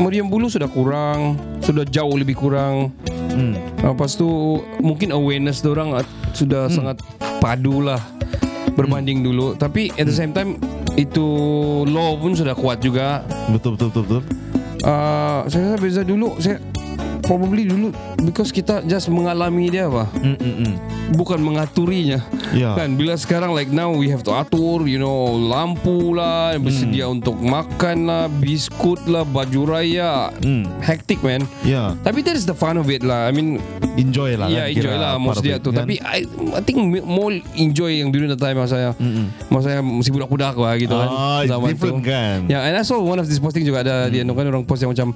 Meriam 0.00 0.32
bulu 0.32 0.48
sudah 0.48 0.64
kurang 0.64 1.36
Sudah 1.60 1.84
jauh 1.84 2.16
lebih 2.16 2.40
kurang 2.40 2.92
Hmm. 3.32 3.56
Lepas 3.80 4.16
tu 4.16 4.60
Mungkin 4.80 5.12
awareness 5.12 5.64
orang 5.64 6.00
Sudah 6.32 6.68
hmm. 6.68 6.72
sangat 6.72 6.96
Padu 7.40 7.84
lah 7.84 8.00
Berbanding 8.76 9.20
dulu 9.20 9.56
Tapi 9.56 9.92
at 9.96 10.08
the 10.08 10.12
same 10.16 10.32
time 10.32 10.56
Itu 10.96 11.24
Law 11.88 12.16
pun 12.16 12.32
sudah 12.32 12.56
kuat 12.56 12.80
juga 12.80 13.24
Betul 13.52 13.76
betul 13.76 13.88
betul 13.92 14.04
betul. 14.04 14.22
uh, 14.88 15.44
Saya 15.52 15.62
rasa 15.72 15.78
beza 15.80 16.00
dulu 16.00 16.40
Saya 16.40 16.56
Probably 17.24 17.68
dulu 17.68 17.92
Because 18.22 18.48
kita 18.48 18.80
just 18.82 19.08
mengalami 19.08 19.66
dia 19.66 19.84
apa 19.84 20.06
Mm, 20.14 20.36
mm, 20.36 20.54
mm. 20.60 20.74
Bukan 21.12 21.38
mengaturinya 21.38 22.22
Ya. 22.52 22.72
Kan 22.74 22.94
bila 22.94 23.14
sekarang 23.14 23.50
like 23.50 23.68
now 23.68 23.90
We 23.90 24.06
have 24.08 24.22
to 24.22 24.32
atur 24.32 24.84
You 24.84 24.96
know 24.96 25.34
Lampu 25.34 26.12
lah 26.12 26.54
Bersedia 26.56 27.04
untuk 27.06 27.34
makan 27.36 28.06
lah 28.06 28.24
Biskut 28.28 29.02
lah 29.04 29.24
Baju 29.24 29.66
raya 29.68 30.30
Hmm. 30.38 30.68
Hectic 30.78 31.20
man 31.20 31.42
Ya, 31.60 31.98
Tapi 31.98 32.22
that 32.22 32.34
is 32.34 32.44
the 32.44 32.52
fun 32.52 32.76
of 32.76 32.86
it 32.86 33.02
lah 33.02 33.26
I 33.26 33.32
mean 33.32 33.58
enjoy 33.92 34.36
lah. 34.36 34.48
Ya 34.48 34.64
kan, 34.64 34.72
enjoy 34.72 34.96
lah 34.96 35.12
of 35.18 35.36
dia 35.38 35.56
tu 35.58 35.68
kan? 35.68 35.84
Tapi 35.84 36.00
I, 36.00 36.24
I 36.54 36.62
think 36.62 36.78
more 37.02 37.32
enjoy 37.54 37.98
yang 37.98 38.08
during 38.08 38.28
the 38.28 38.38
time 38.38 38.56
Masa 38.56 38.70
saya 38.72 38.90
Masa 39.48 39.66
saya 39.68 39.80
masih 39.80 40.12
budak-budak 40.12 40.54
lah 40.54 40.72
gitu 40.76 40.92
kan 40.92 41.08
Ah, 41.08 41.40
it's 41.42 41.52
different 41.68 42.00
kan? 42.02 42.46
Ya 42.46 42.62
and 42.62 42.74
I 42.74 42.84
saw 42.84 42.96
one 42.96 43.18
of 43.18 43.26
this 43.26 43.36
posting 43.36 43.64
juga 43.64 43.82
Ada 43.82 44.06
dia 44.06 44.22
kan 44.24 44.46
orang 44.46 44.62
post 44.62 44.80
yang 44.80 44.92
macam 44.92 45.12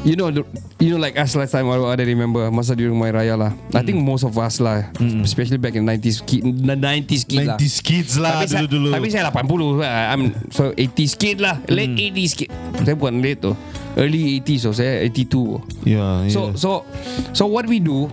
You 0.00 0.14
know 0.14 0.30
the- 0.30 0.48
You 0.80 0.96
know 0.96 1.00
like 1.00 1.16
us 1.16 1.34
last 1.34 1.52
time 1.52 1.66
I, 1.66 1.76
I 1.76 1.96
remember 2.20 2.52
Masa 2.52 2.76
during 2.76 2.92
my 2.92 3.08
raya 3.08 3.32
lah. 3.32 3.56
I 3.72 3.80
think 3.80 3.96
most 3.96 4.28
of 4.28 4.36
us 4.36 4.60
lah 4.60 4.84
Especially 5.24 5.56
back 5.56 5.72
in 5.72 5.88
90s 5.88 6.20
kid, 6.20 6.44
90s 6.44 7.24
kid 7.24 7.48
lah. 7.48 7.56
90s 7.56 7.76
kids 7.80 8.12
lah 8.20 8.36
tapi 8.36 8.46
saya, 8.52 8.60
dulu-dulu. 8.68 8.88
tapi 8.92 9.06
saya 9.08 9.32
80 9.32 9.40
uh, 9.40 10.04
I'm 10.12 10.22
so 10.52 10.76
80s 10.76 11.12
kid 11.16 11.40
lah. 11.40 11.56
Late 11.64 12.12
80s 12.12 12.32
kid. 12.36 12.48
Saya 12.84 12.92
bukan 12.92 13.24
late 13.24 13.40
tu. 13.40 13.56
Early 13.96 14.44
80s 14.44 14.60
so 14.68 14.70
saya 14.76 15.02
82 15.08 15.88
Ya, 15.88 16.22
ya. 16.22 16.30
So 16.30 16.52
so 16.54 16.84
so 17.32 17.48
what 17.48 17.64
we 17.64 17.80
do 17.80 18.06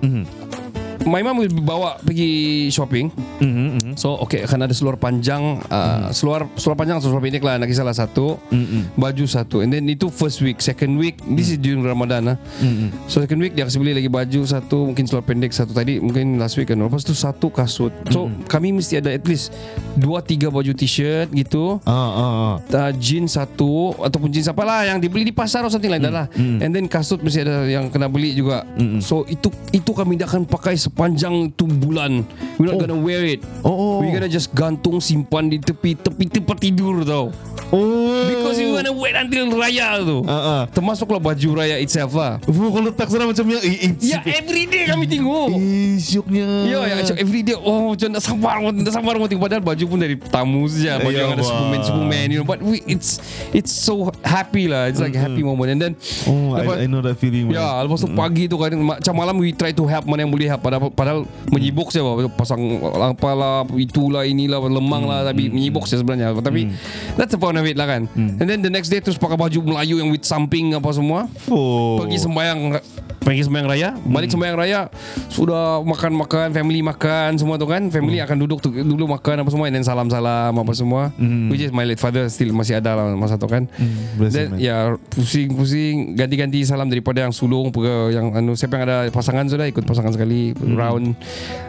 my 1.08 1.24
mom 1.24 1.40
will 1.40 1.50
bawa 1.64 1.98
pergi 2.04 2.68
shopping. 2.68 3.08
Mhm, 3.40 3.68
mhm. 3.80 3.94
So 3.96 4.20
okay 4.20 4.44
akan 4.44 4.68
ada 4.68 4.74
seluar 4.76 5.00
panjang 5.00 5.64
uh, 5.72 6.12
seluar 6.12 6.46
seluar 6.60 6.76
panjang 6.76 7.00
atau 7.00 7.10
seluar 7.10 7.24
pendek 7.24 7.42
lah 7.42 7.56
nak 7.58 7.72
kisah 7.72 7.88
lah 7.88 7.96
satu 7.96 8.38
Mm-mm. 8.52 8.94
baju 8.94 9.26
satu 9.26 9.64
and 9.64 9.72
then 9.72 9.88
itu 9.88 10.12
first 10.12 10.44
week 10.44 10.60
second 10.60 11.00
week 11.00 11.18
this 11.34 11.50
is 11.50 11.58
during 11.58 11.82
Ramadan 11.82 12.34
lah 12.34 12.38
Mm-mm. 12.60 12.92
so 13.08 13.24
second 13.24 13.40
week 13.40 13.56
dia 13.56 13.66
kasi 13.66 13.80
beli 13.80 13.96
lagi 13.96 14.12
baju 14.12 14.42
satu 14.44 14.92
mungkin 14.92 15.08
seluar 15.08 15.24
pendek 15.24 15.56
satu 15.56 15.72
tadi 15.72 15.98
mungkin 15.98 16.38
last 16.38 16.60
week 16.60 16.70
kan 16.70 16.78
lepas 16.78 17.02
tu 17.02 17.14
satu 17.14 17.50
kasut 17.50 17.90
so 18.12 18.28
kami 18.46 18.74
mesti 18.74 19.00
ada 19.00 19.14
at 19.14 19.24
least 19.26 19.54
dua 19.96 20.20
tiga 20.22 20.52
baju 20.52 20.72
t-shirt 20.74 21.32
gitu 21.32 21.80
Ah, 21.86 21.94
ah, 21.94 22.12
ah. 22.20 22.54
uh, 22.60 22.92
jeans 22.98 23.38
satu 23.38 23.94
ataupun 24.02 24.28
jeans 24.28 24.50
apa 24.50 24.64
lah 24.66 24.84
yang 24.84 24.98
dibeli 24.98 25.24
di 25.24 25.34
pasar 25.34 25.64
atau 25.64 25.72
something 25.72 25.92
like 25.92 26.02
that 26.02 26.12
lah. 26.12 26.28
And 26.36 26.74
then 26.74 26.90
kasut 26.90 27.22
mesti 27.22 27.46
ada 27.46 27.64
yang 27.64 27.88
kena 27.88 28.10
beli 28.10 28.34
juga. 28.34 28.66
So 29.00 29.24
itu 29.30 29.48
itu 29.72 29.92
kami 29.94 30.18
tak 30.18 30.34
akan 30.34 30.44
pakai 30.50 30.76
sepanjang 30.98 31.54
tu 31.54 31.70
bulan. 31.70 32.26
We're 32.58 32.74
not 32.74 32.82
gonna 32.82 32.98
wear 32.98 33.22
it. 33.22 33.46
Oh, 33.62 33.70
oh. 33.70 33.96
We're 34.02 34.18
gonna 34.18 34.26
just 34.26 34.50
gantung 34.50 34.98
simpan 34.98 35.54
di 35.54 35.62
tepi 35.62 35.94
tepi 35.94 36.26
tempat 36.26 36.58
tidur 36.58 37.06
tau. 37.06 37.30
Oh. 37.70 38.26
Because 38.26 38.58
we 38.58 38.66
gonna 38.66 38.90
wait 38.90 39.14
until 39.14 39.54
raya 39.54 40.02
tu. 40.02 40.26
Ah, 40.26 40.34
ah. 40.34 40.62
Termasuklah 40.66 41.22
baju 41.22 41.50
raya 41.54 41.78
itself 41.78 42.18
lah. 42.18 42.42
Oh, 42.50 42.74
kalau 42.74 42.90
letak 42.90 43.14
sana 43.14 43.30
macam 43.30 43.46
yang 43.46 43.62
eh, 43.62 43.78
eh, 43.78 43.92
Ya 44.02 44.26
everyday 44.26 44.90
kami 44.90 45.06
tengok. 45.06 45.54
Eh, 45.54 46.02
syuknya. 46.02 46.66
Ya, 46.66 46.78
ya 46.82 46.94
macam 46.98 47.16
everyday 47.22 47.54
Oh 47.54 47.94
macam 47.94 48.08
tak 48.18 48.24
sabar 48.24 48.58
Tak 48.58 48.94
sabar 48.96 49.14
mau 49.20 49.30
tengok 49.30 49.44
Padahal 49.46 49.62
baju 49.62 49.84
pun 49.86 50.00
dari 50.00 50.16
tamu 50.18 50.66
saja 50.66 50.98
Baju 50.98 51.14
Ya 51.14 51.22
yang 51.28 51.36
ada. 51.38 51.44
Superman 51.44 51.80
Superman 51.84 52.28
you 52.32 52.40
know 52.42 52.48
But 52.48 52.60
we, 52.64 52.82
it's 52.88 53.20
It's 53.52 53.70
so 53.70 54.10
happy 54.24 54.66
lah 54.72 54.88
It's 54.90 54.98
like 55.04 55.14
a 55.14 55.22
happy 55.22 55.44
moment 55.44 55.76
And 55.76 55.80
then 55.80 55.94
Oh, 56.26 56.56
lepas- 56.56 56.80
I, 56.82 56.88
I 56.88 56.90
know 56.90 57.04
that 57.04 57.20
feeling. 57.20 57.52
man. 57.52 57.60
Ya, 57.60 57.68
lepas 57.84 58.00
tu 58.00 58.10
pagi 58.10 58.48
tu 58.48 58.56
kan 58.58 58.72
macam 58.74 59.14
malam 59.14 59.36
we 59.38 59.52
try 59.52 59.70
to 59.70 59.84
help 59.86 60.08
mana 60.08 60.24
yang 60.24 60.32
boleh 60.32 60.48
help 60.48 60.62
padahal, 60.64 60.87
padahal 60.94 61.28
menyibuk 61.52 61.90
saya 61.92 62.04
pasang 62.36 62.62
apalah 63.00 63.64
itulah 63.76 64.24
inilah 64.28 64.60
lemang 64.62 65.04
lah 65.08 65.22
tapi 65.28 65.50
menyibuk 65.50 65.88
saya 65.88 66.04
sebenarnya 66.04 66.36
tapi 66.40 66.72
that's 67.16 67.34
the 67.34 67.40
point 67.40 67.58
of 67.58 67.66
it 67.66 67.76
lah 67.76 67.88
kan. 67.88 68.06
And 68.16 68.48
then 68.48 68.62
the 68.64 68.72
next 68.72 68.92
day 68.92 69.00
terus 69.00 69.18
pakai 69.18 69.40
baju 69.40 69.60
Melayu 69.64 70.00
yang 70.00 70.10
with 70.12 70.24
samping 70.24 70.76
apa 70.76 70.90
semua. 70.94 71.28
Oh. 71.50 72.00
Pergi 72.04 72.18
sembahyang 72.22 72.80
pergi 73.28 73.44
sembahyang 73.44 73.68
raya, 73.68 73.90
balik 74.08 74.32
sembahyang 74.32 74.56
raya 74.56 74.82
sudah 75.28 75.84
makan-makan, 75.84 76.56
family 76.56 76.80
makan 76.80 77.36
semua 77.36 77.60
tu 77.60 77.68
kan. 77.68 77.92
Family 77.92 78.24
akan 78.24 78.38
duduk 78.40 78.64
tu, 78.64 78.72
dulu 78.72 79.20
makan 79.20 79.44
apa 79.44 79.50
semua 79.52 79.68
and 79.68 79.76
then 79.76 79.84
salam-salam 79.84 80.56
apa 80.56 80.72
semua. 80.72 81.12
Which 81.52 81.60
is 81.60 81.76
my 81.76 81.84
late 81.84 82.00
father 82.00 82.32
still 82.32 82.56
masih 82.56 82.80
ada 82.80 82.96
lah 82.96 83.12
masa 83.20 83.36
tu 83.36 83.52
kan. 83.52 83.68
Then, 84.16 84.56
man. 84.56 84.64
ya 84.64 84.96
pusing-pusing 85.12 86.16
ganti-ganti 86.16 86.64
salam 86.64 86.88
daripada 86.88 87.28
yang 87.28 87.36
sulung 87.36 87.76
yang 88.16 88.32
anu 88.32 88.56
siapa 88.56 88.80
yang 88.80 88.86
ada 88.88 88.98
pasangan 89.12 89.44
sudah 89.52 89.68
ikut 89.68 89.84
pasangan 89.84 90.16
sekali 90.16 90.56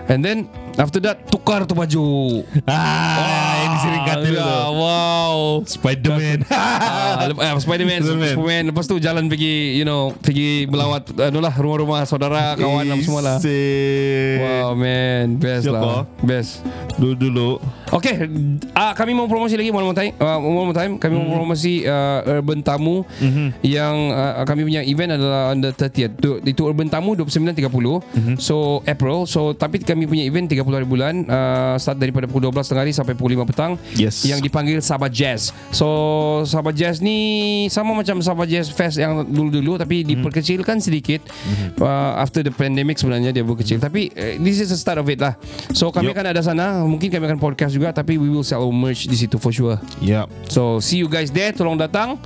And 0.09 0.25
then 0.25 0.49
after 0.79 1.03
that 1.03 1.27
tukar 1.27 1.67
tu 1.67 1.75
baju. 1.75 2.07
Ah, 2.65 3.67
ini 3.67 3.77
sering 3.83 4.03
kata 4.07 4.29
ya, 4.31 4.39
tu. 4.39 4.79
wow. 4.79 5.37
Spiderman. 5.67 6.39
Ah, 6.49 7.27
ah, 7.35 7.59
Spiderman, 7.59 7.99
Spiderman. 8.01 8.31
Superman. 8.35 8.63
Lepas 8.71 8.85
tu 8.87 8.97
jalan 9.03 9.27
pergi, 9.27 9.75
you 9.75 9.83
know, 9.83 10.15
pergi 10.23 10.71
melawat, 10.71 11.11
lah, 11.19 11.55
rumah-rumah 11.59 12.07
saudara, 12.07 12.55
kawan, 12.55 12.87
apa 12.87 13.03
semua 13.03 13.23
lah. 13.23 13.37
Wow, 13.43 14.79
man, 14.79 15.37
best 15.43 15.67
Siapa? 15.67 15.79
lah, 15.83 16.03
best. 16.23 16.63
Dulu-dulu. 16.97 17.59
Okay, 17.89 18.29
uh, 18.77 18.93
kami 18.93 19.17
mau 19.17 19.27
promosi 19.27 19.57
lagi 19.57 19.73
one 19.73 19.83
more 19.83 19.97
time. 19.97 20.13
Uh, 20.21 20.39
one 20.39 20.67
more 20.71 20.77
time, 20.77 21.01
kami 21.01 21.15
mau 21.19 21.43
promosi 21.43 21.83
uh, 21.89 22.39
Urban 22.39 22.61
Tamu 22.63 23.03
yang 23.65 24.13
uh, 24.13 24.45
kami 24.45 24.63
punya 24.63 24.83
event 24.85 25.19
adalah 25.19 25.51
on 25.51 25.59
the 25.65 25.73
30th. 25.75 26.15
Tu, 26.21 26.31
itu 26.47 26.63
Urban 26.69 26.87
Tamu 26.87 27.17
29.30. 27.19 28.39
So 28.39 28.85
April. 28.85 29.25
So 29.27 29.57
tapi 29.57 29.81
kami 29.83 30.07
punya 30.07 30.23
event 30.29 30.47
30 30.53 30.68
hari 30.75 30.89
bulan 30.89 31.25
uh, 31.25 31.77
start 31.81 31.97
daripada 31.97 32.29
pukul 32.29 32.51
12 32.51 32.69
tengah 32.69 32.83
hari 32.85 32.93
sampai 32.93 33.15
pukul 33.17 33.39
5 33.39 33.51
petang. 33.51 33.73
Yes. 33.95 34.27
Yang 34.27 34.45
dipanggil 34.45 34.79
Sabah 34.85 35.09
Jazz. 35.09 35.55
So 35.73 35.87
Sabah 36.45 36.75
Jazz 36.75 37.01
ni 37.01 37.67
sama 37.73 37.95
macam 37.95 38.21
Sabah 38.21 38.45
Jazz 38.45 38.69
Fest 38.69 39.01
yang 39.01 39.25
dulu-dulu 39.25 39.79
tapi 39.81 40.05
diperkecilkan 40.05 40.83
sedikit 40.83 41.25
uh, 41.81 42.21
after 42.21 42.45
the 42.45 42.53
pandemic 42.53 42.99
sebenarnya 42.99 43.33
dia 43.33 43.45
berkecil. 43.47 43.81
Tapi 43.81 44.13
uh, 44.13 44.37
this 44.43 44.61
is 44.61 44.69
the 44.69 44.79
start 44.79 45.01
of 45.01 45.07
it 45.09 45.23
lah. 45.23 45.39
So 45.73 45.89
kami 45.89 46.13
Yup. 46.13 46.19
akan 46.19 46.27
ada 46.35 46.41
sana. 46.45 46.85
Mungkin 46.85 47.09
kami 47.09 47.25
akan 47.29 47.41
podcast 47.41 47.73
juga 47.73 47.95
tapi 47.95 48.21
we 48.21 48.29
will 48.29 48.45
sell 48.45 48.65
our 48.65 48.75
merch 48.75 49.09
di 49.09 49.17
situ 49.17 49.39
for 49.39 49.55
sure. 49.55 49.79
Yep. 50.05 50.53
So 50.53 50.83
see 50.83 51.01
you 51.01 51.09
guys 51.09 51.33
there. 51.33 51.55
Tolong 51.55 51.79
datang. 51.79 52.21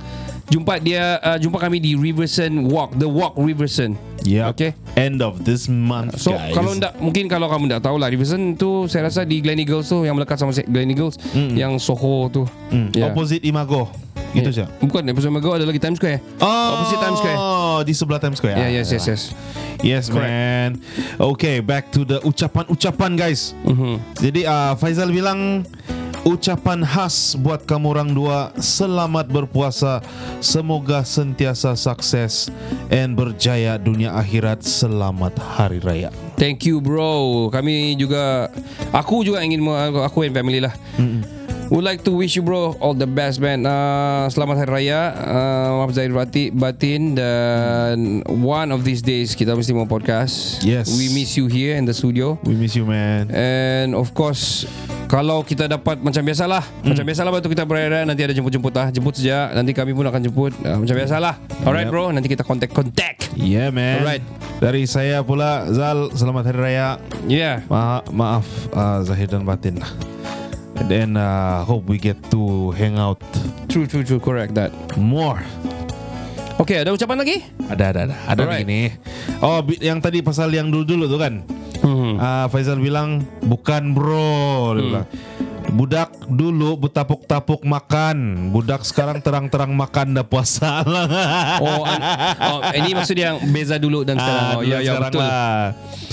Jumpa 0.45 0.75
dia 0.77 1.17
uh, 1.19 1.37
jumpa 1.37 1.57
kami 1.57 1.79
di 1.79 1.95
Riverson 1.95 2.67
Walk, 2.67 2.95
the 2.95 3.07
Walk 3.07 3.33
Riverson. 3.35 3.95
Yep. 4.23 4.45
Okay. 4.53 4.71
End 4.93 5.19
of 5.19 5.43
this 5.43 5.67
month, 5.67 6.15
So 6.15 6.31
guys. 6.31 6.51
kalau 6.51 6.71
ndak 6.73 6.95
mungkin 6.97 7.27
kalau 7.27 7.47
kamu 7.47 7.67
ndak 7.67 7.81
tahu 7.81 7.95
lah 7.95 8.07
Riverson 8.07 8.53
tu 8.53 8.85
saya 8.85 9.07
rasa 9.07 9.23
di 9.23 9.39
Glen 9.39 9.57
Eagles 9.57 9.85
tu 9.85 10.03
yang 10.03 10.15
melekat 10.15 10.35
sama 10.35 10.51
Glen 10.53 10.89
Eagles 10.89 11.15
yang 11.33 11.75
Soho 11.75 12.27
tu. 12.27 12.43
Hmm, 12.69 12.91
Yeah. 12.91 13.09
Opposite 13.09 13.43
Imago. 13.43 13.87
Gitu 14.33 14.49
Yeah. 14.49 14.65
saja. 14.65 14.81
Bukan, 14.81 15.05
episode 15.05 15.29
Mago 15.29 15.53
ada 15.53 15.61
lagi 15.61 15.77
Times 15.77 15.95
Square. 15.95 16.17
Oh, 16.39 16.67
Opposite 16.73 16.99
Times 16.99 17.19
Square. 17.19 17.39
di 17.83 17.93
sebelah 17.93 18.17
Times 18.17 18.37
Square. 18.37 18.55
Yeah, 18.55 18.65
Ah, 18.65 18.73
yes, 18.73 18.87
yes, 18.89 19.03
yes. 19.05 19.21
Yes, 19.83 20.05
man. 20.07 20.79
Okay, 21.19 21.59
back 21.59 21.91
to 21.91 22.01
the 22.01 22.17
ucapan-ucapan, 22.23 23.13
guys. 23.13 23.51
Mhm. 23.61 23.99
Jadi 24.15 24.41
uh, 24.41 24.73
Faizal 24.73 25.11
bilang 25.11 25.67
ucapan 26.23 26.87
khas 26.87 27.35
buat 27.35 27.67
kamu 27.67 27.99
orang 27.99 28.09
dua 28.15 28.55
selamat 28.55 29.27
berpuasa 29.27 29.99
semoga 30.39 31.03
sentiasa 31.03 31.75
sukses 31.75 32.47
and 32.87 33.19
berjaya 33.19 33.75
dunia 33.75 34.15
akhirat 34.15 34.63
selamat 34.63 35.35
hari 35.35 35.83
raya 35.83 36.09
Thank 36.33 36.65
you 36.65 36.81
bro. 36.81 37.47
Kami 37.53 37.93
juga 37.95 38.49
aku 38.89 39.21
juga 39.23 39.39
ingin 39.45 39.63
aku 40.01 40.25
and 40.27 40.35
family 40.35 40.59
lah. 40.59 40.73
Would 41.73 41.81
like 41.81 42.05
to 42.05 42.13
wish 42.13 42.37
you 42.37 42.45
bro 42.45 42.77
all 42.77 42.93
the 42.93 43.09
best 43.09 43.41
man. 43.41 43.65
Uh, 43.65 44.29
selamat 44.29 44.61
hari 44.61 44.85
raya. 44.85 45.09
Uh, 45.09 45.81
maaf 45.81 45.89
zahir 45.89 46.13
bati, 46.13 46.53
batin 46.53 47.17
dan 47.17 48.21
one 48.29 48.69
of 48.69 48.85
these 48.85 49.01
days 49.01 49.33
kita 49.33 49.57
mesti 49.57 49.73
mau 49.73 49.89
podcast. 49.89 50.61
Yes. 50.61 50.93
We 50.93 51.09
miss 51.09 51.33
you 51.33 51.49
here 51.49 51.73
in 51.73 51.89
the 51.89 51.95
studio. 51.97 52.37
we 52.45 52.53
miss 52.53 52.77
you 52.77 52.85
man 52.85 53.33
And 53.33 53.97
of 53.97 54.13
course 54.13 54.69
kalau 55.09 55.41
kita 55.41 55.65
dapat 55.65 56.01
macam 56.01 56.21
biasalah 56.21 56.61
Macam 56.81 57.05
biasalah 57.05 57.29
waktu 57.29 57.45
kita 57.45 57.69
berada 57.69 58.01
Nanti 58.01 58.25
ada 58.25 58.33
jemput-jemput 58.33 58.73
lah 58.73 58.89
Jemput 58.89 59.13
saja 59.13 59.53
Nanti 59.53 59.69
kami 59.69 59.93
pun 59.93 60.09
akan 60.09 60.21
jemput 60.25 60.57
uh, 60.65 60.81
Macam 60.81 60.95
biasalah 60.97 61.37
Alright 61.61 61.85
Yep. 61.85 61.93
bro 61.93 62.09
Nanti 62.09 62.27
kita 62.33 62.41
kontak-kontak 62.41 63.21
yeah 63.37 63.69
man 63.69 64.01
Alright. 64.01 64.25
dari 64.57 64.89
saya 64.89 65.21
pula 65.21 65.69
Zal 65.69 66.09
selamat 66.17 66.49
hari 66.49 66.59
raya 66.65 66.87
Yeah 67.29 67.61
Ma- 67.69 68.01
maaf 68.09 68.47
uh, 68.73 69.05
zahir 69.05 69.29
dan 69.29 69.45
batin 69.45 69.77
lah 69.77 69.91
and 70.79 70.87
then 70.89 71.09
uh, 71.15 71.61
hope 71.65 71.85
we 71.85 71.97
get 71.97 72.17
to 72.33 72.71
hang 72.77 72.97
out 72.97 73.21
True 73.69 73.85
true 73.85 74.05
true 74.05 74.21
Correct 74.21 74.53
that 74.57 74.73
more 74.97 75.41
Okay 76.61 76.85
ada 76.85 76.93
ucapan 76.93 77.17
lagi? 77.17 77.41
Ada 77.65 77.83
ada 77.89 77.99
ada 78.07 78.15
ada 78.29 78.41
Alright. 78.45 78.61
begini. 78.61 78.93
Oh 79.41 79.65
yang 79.81 79.97
tadi 79.99 80.21
pasal 80.21 80.53
yang 80.53 80.69
dulu 80.69 80.85
dulu 80.85 81.05
tu 81.09 81.17
kan. 81.17 81.41
Hmm. 81.81 82.15
Ah 82.21 82.45
Faizal 82.47 82.77
bilang 82.77 83.25
bukan 83.41 83.97
bro. 83.97 84.77
Dia 84.77 84.83
bilang. 84.85 85.07
Budak 85.73 86.13
dulu 86.29 86.77
bertapuk-tapuk 86.77 87.65
makan. 87.65 88.49
Budak 88.53 88.85
sekarang 88.85 89.17
terang-terang 89.17 89.73
makan 89.73 90.13
dah 90.13 90.21
puasa. 90.21 90.85
Oh, 91.55 91.81
an- 91.85 92.03
oh 92.41 92.59
ini 92.73 92.93
maksud 92.93 93.15
dia 93.15 93.31
yang 93.31 93.39
beza 93.47 93.77
dulu 93.77 94.03
dan 94.03 94.17
sekarang. 94.17 94.45
Ah, 94.45 94.57
oh 94.57 94.61
ya 94.61 94.77
ya 94.79 94.93
betul. 94.99 95.21
lah. 95.21 95.57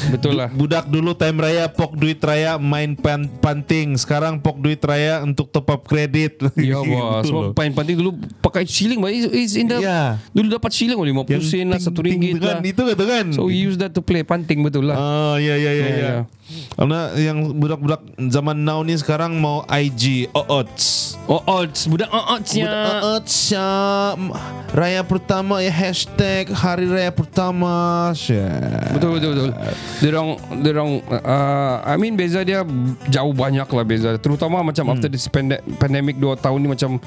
Betul 0.09 0.33
lah. 0.37 0.49
Budak 0.51 0.85
dulu 0.87 1.11
time 1.13 1.39
raya 1.39 1.65
pok 1.67 1.93
duit 1.93 2.17
raya 2.19 2.57
main 2.57 2.95
pan 2.95 3.27
panting. 3.41 3.97
Sekarang 3.97 4.39
pok 4.39 4.57
duit 4.57 4.79
raya 4.81 5.21
untuk 5.21 5.51
top 5.51 5.69
up 5.69 5.83
kredit. 5.85 6.41
Ya 6.61 6.79
bos. 6.79 7.27
Sebab 7.27 7.43
loh. 7.43 7.53
paling 7.53 7.75
penting 7.75 7.97
dulu 7.99 8.15
pakai 8.41 8.65
shilling 8.65 9.01
but 9.01 9.11
it's, 9.11 9.53
in 9.55 9.67
the 9.67 9.81
Ya. 9.81 10.17
dulu 10.31 10.55
dapat 10.55 10.71
shilling 10.71 10.95
oh 10.95 11.05
50 11.05 11.27
Yang 11.29 11.45
sen 11.45 11.67
lah 11.67 11.79
ting- 11.79 11.93
1 11.93 12.07
ringgit 12.07 12.33
kan, 12.39 12.57
lah. 12.57 12.63
Itu 12.63 12.83
kata 12.87 13.05
kan. 13.05 13.27
So 13.35 13.49
we 13.49 13.59
use 13.59 13.77
that 13.77 13.93
to 13.93 14.01
play 14.01 14.23
panting 14.23 14.63
betul 14.63 14.87
lah. 14.87 14.97
Oh 14.97 15.35
Ya, 15.37 15.57
ya. 15.57 15.73
ya. 15.75 16.15
Karena 16.73 17.15
yang 17.15 17.55
budak-budak 17.57 18.01
zaman 18.29 18.57
now 18.61 18.83
ni 18.83 18.95
sekarang 18.95 19.35
mau 19.35 19.50
IG 19.67 20.31
OOTS. 20.35 20.85
Odds 21.31 21.87
budak 21.87 22.11
oh 22.11 22.25
oddsnya. 22.35 22.67
Budak 22.67 22.99
OOTS 23.07 23.37
ya. 23.55 23.71
Raya 24.75 25.03
pertama 25.07 25.63
ya 25.63 25.71
hashtag 25.71 26.51
hari 26.51 26.91
raya 26.91 27.15
pertama. 27.15 28.11
Syah. 28.15 28.91
Betul 28.99 29.19
betul 29.19 29.31
betul. 29.35 29.51
Dia 30.03 30.11
orang 30.75 30.91
uh, 31.07 31.75
I 31.87 31.95
mean 31.99 32.19
beza 32.19 32.43
dia 32.43 32.67
jauh 33.07 33.31
banyak 33.31 33.67
lah 33.67 33.85
beza. 33.87 34.11
Terutama 34.19 34.63
macam 34.67 34.91
after 34.91 35.07
this 35.07 35.31
pande- 35.31 35.63
pandemic 35.79 36.19
2 36.19 36.35
tahun 36.39 36.59
ni 36.63 36.69
macam 36.71 36.99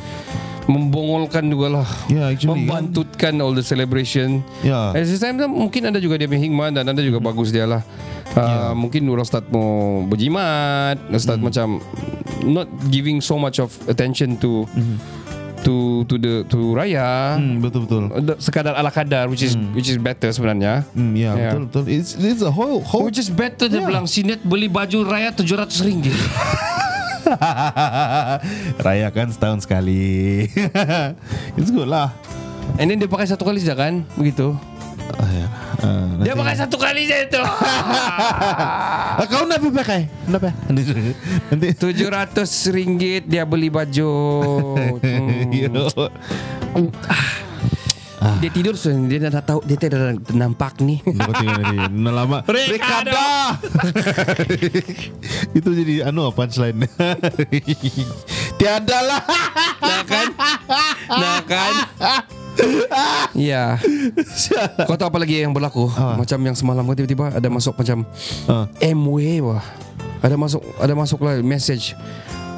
membongolkan 0.64 1.44
juga 1.44 1.68
lah. 1.80 1.88
Ya, 2.08 2.32
actually, 2.32 2.64
Membantutkan 2.64 3.36
all 3.44 3.52
the 3.52 3.66
celebration. 3.66 4.40
Ya. 4.64 4.96
At 4.96 5.04
the 5.04 5.20
same 5.20 5.36
time 5.36 5.52
mungkin 5.52 5.92
ada 5.92 6.00
juga 6.00 6.16
dia 6.16 6.32
punya 6.32 6.40
hikmah 6.48 6.72
dan 6.72 6.88
ada 6.88 7.02
juga 7.04 7.20
bagus 7.20 7.52
dia 7.52 7.68
lah. 7.68 7.84
Uh, 8.34 8.74
Mungkin 8.74 9.06
orang 9.14 9.30
start 9.30 9.46
mau 9.54 10.02
berjimat 10.10 10.98
Start 11.22 11.38
macam 11.38 11.78
Not 12.44 12.68
giving 12.88 13.20
so 13.20 13.36
much 13.36 13.58
of 13.58 13.72
attention 13.88 14.36
to 14.40 14.64
to 15.64 16.04
to 16.06 16.14
the 16.18 16.34
to 16.52 16.76
raya. 16.76 17.40
Hmm, 17.40 17.64
betul 17.64 17.88
betul. 17.88 18.04
The- 18.20 18.38
Sekadar 18.38 18.76
ala 18.76 18.90
kadar 18.90 19.28
which 19.28 19.42
is 19.42 19.56
which 19.72 19.88
is 19.88 19.96
better 19.96 20.28
sebenarnya. 20.30 20.84
Hmm, 20.92 21.16
ya, 21.16 21.32
Yeah. 21.32 21.52
betul 21.56 21.64
betul. 21.72 21.84
It's 21.88 22.12
it's 22.14 22.44
a 22.44 22.52
whole 22.52 22.84
whole 22.84 23.08
Which 23.08 23.18
is 23.18 23.32
better 23.32 23.66
dia 23.66 23.80
Yeah. 23.80 23.88
bilang 23.88 24.04
Sinet 24.04 24.44
beli 24.44 24.68
baju 24.68 25.04
raya 25.04 25.32
700 25.32 25.72
ringgit. 25.82 26.14
Rayakan 28.84 29.28
setahun 29.32 29.60
sekali. 29.64 30.44
It's 31.60 31.72
good 31.72 31.88
lah. 31.88 32.12
And 32.76 32.90
then 32.90 32.98
dia 32.98 33.08
pakai 33.08 33.24
satu 33.24 33.44
kali 33.44 33.60
saja 33.60 33.76
kan? 33.78 34.04
Begitu. 34.16 34.56
Ah. 35.12 35.48
Ah, 35.84 36.08
Dia 36.24 36.32
pakai 36.32 36.56
satu 36.56 36.80
kali 36.80 37.04
saja 37.04 37.28
itu. 37.28 37.42
Ah, 37.44 39.26
kau 39.32 39.44
nak 39.44 39.60
pakai? 39.60 40.08
Nak? 40.32 40.42
Nanti. 40.72 41.76
700 41.76 42.48
ringgit 42.72 43.28
dia 43.28 43.44
beli 43.44 43.68
baju. 43.68 44.12
Hmm. 45.04 45.52
Yo. 45.64 45.92
Dia 48.40 48.50
tidur 48.56 48.80
so 48.80 48.88
dia 48.88 49.20
dah 49.28 49.44
tahu 49.44 49.60
dia 49.68 49.76
dah 49.76 50.16
nampak 50.32 50.80
ni. 50.80 51.04
Lama. 52.08 52.48
Ricardo. 52.48 53.28
Itu 55.52 55.70
jadi 55.76 56.08
anu 56.08 56.32
punchline. 56.32 56.88
Tiada 58.56 59.00
lah. 59.04 59.22
Nah 59.84 60.02
kan? 60.08 60.28
Nah 61.12 61.40
kan? 61.44 61.74
Ya. 63.34 63.82
Kau 64.88 64.96
tahu 64.96 65.10
apa 65.10 65.18
lagi 65.18 65.42
yang 65.42 65.52
berlaku? 65.52 65.90
Ah. 65.94 66.16
Macam 66.16 66.38
yang 66.40 66.54
semalam 66.54 66.84
kau 66.84 66.94
tiba-tiba 66.94 67.34
ada 67.34 67.48
masuk 67.50 67.74
macam 67.74 68.06
Ah. 68.46 68.70
MW 68.80 69.42
wah. 69.42 69.64
Ada 70.24 70.38
masuk 70.38 70.62
ada 70.78 70.94
masuk 70.94 71.20
lah 71.20 71.42
message. 71.42 71.98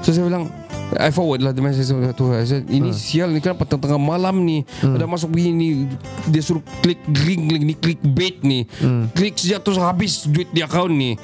So 0.05 0.13
saya 0.13 0.27
bilang 0.27 0.51
I 1.01 1.09
forward 1.09 1.41
lah 1.41 1.49
the 1.49 1.65
message 1.65 1.89
tu. 2.13 2.29
I 2.29 2.45
said, 2.45 2.69
ini 2.69 2.93
sial 2.93 3.33
ni 3.33 3.41
kan 3.41 3.57
petang 3.57 3.81
tengah 3.81 3.97
malam 3.97 4.45
ni 4.45 4.61
ada 4.85 5.09
masuk 5.09 5.33
begini 5.33 5.89
dia 6.29 6.45
suruh 6.45 6.61
klik 6.85 7.01
link 7.25 7.49
link 7.49 7.63
ni 7.65 7.73
klik 7.73 7.97
bait 8.05 8.37
ni. 8.45 8.69
Klik 9.17 9.33
sejak 9.33 9.65
terus 9.65 9.81
habis 9.81 10.29
duit 10.29 10.45
di 10.53 10.61
account 10.61 10.93
ni. 10.93 11.17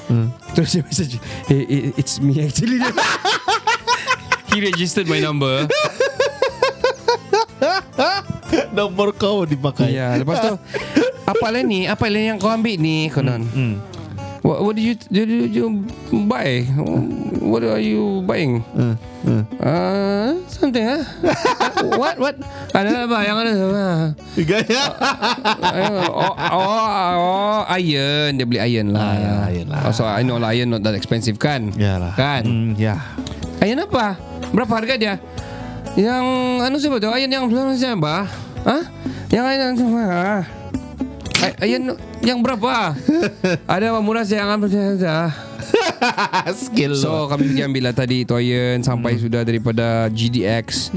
Terus 0.57 0.69
dia 0.73 0.81
message, 0.81 1.21
hey, 1.45 1.61
hey, 1.69 1.81
it's 1.93 2.17
me 2.17 2.41
actually. 2.41 2.81
He 4.51 4.59
registered 4.59 5.05
my 5.05 5.21
number. 5.21 5.69
Nombor 8.77 9.15
kau 9.15 9.43
dipakai. 9.47 9.95
Ya, 9.95 10.15
lepas 10.15 10.37
tu 10.41 10.53
apa 11.27 11.45
lain 11.53 11.65
ni? 11.67 11.79
Apa 11.87 12.05
lain 12.11 12.35
yang 12.35 12.39
kau 12.41 12.51
ambil 12.51 12.75
ni? 12.77 13.07
Konon. 13.11 13.43
Hmm. 13.51 13.75
What, 14.41 14.57
what 14.65 14.73
did 14.73 14.85
you 14.89 14.95
did 15.13 15.29
you, 15.29 15.45
you 15.53 15.65
buy? 16.25 16.65
What 17.45 17.61
are 17.61 17.77
you 17.77 18.25
buying? 18.25 18.65
Hmm. 18.73 18.97
Hmm. 19.21 19.45
Uh, 19.61 20.33
something 20.49 20.81
ah. 20.81 21.05
what 22.01 22.17
what? 22.17 22.35
Ada 22.73 23.05
apa 23.05 23.17
yang 23.21 23.37
ada? 23.37 23.53
Gaya. 24.41 24.83
oh, 26.09 26.33
oh, 26.33 26.89
oh, 27.21 27.59
iron. 27.77 28.41
Dia 28.41 28.45
beli 28.49 28.59
iron 28.65 28.97
lah. 28.97 29.13
Ah, 29.13 29.45
iron 29.53 29.67
lah. 29.69 29.81
Oh, 29.85 29.93
so 29.93 30.09
I 30.09 30.25
know 30.25 30.41
lah 30.41 30.57
iron 30.57 30.73
not 30.73 30.81
that 30.81 30.97
expensive 30.97 31.37
kan? 31.37 31.69
Ya 31.77 32.01
lah. 32.01 32.17
Kan? 32.17 32.41
Hmm, 32.41 32.69
ya. 32.81 32.97
Iron 33.61 33.85
apa? 33.85 34.17
Berapa 34.49 34.73
harga 34.81 34.97
dia? 34.97 35.13
Yang 35.99 36.25
anu 36.63 36.75
siapa 36.79 36.97
tu? 36.97 37.09
Iron 37.11 37.31
yang 37.31 37.45
belum 37.51 37.75
siapa? 37.75 38.25
Hah? 38.63 38.83
Yang 39.27 39.45
iron 39.51 39.61
yang 39.61 39.75
siapa? 39.75 40.01
Ay- 41.41 41.57
Iron 41.73 41.83
yang 42.21 42.39
berapa? 42.39 42.95
Ada 43.71 43.83
yang 43.91 44.05
murah 44.05 44.23
saya 44.23 44.45
yang 44.45 44.55
ambil 44.55 44.69
saja. 44.71 45.33
Skill. 46.65 46.93
So 46.97 47.29
kami 47.29 47.53
pergi 47.53 47.63
ambil 47.65 47.81
lah 47.89 47.95
tadi 47.95 48.23
tu 48.25 48.33
iron 48.37 48.81
sampai 48.81 49.17
sudah 49.17 49.45
daripada 49.45 50.09
GDX 50.09 50.91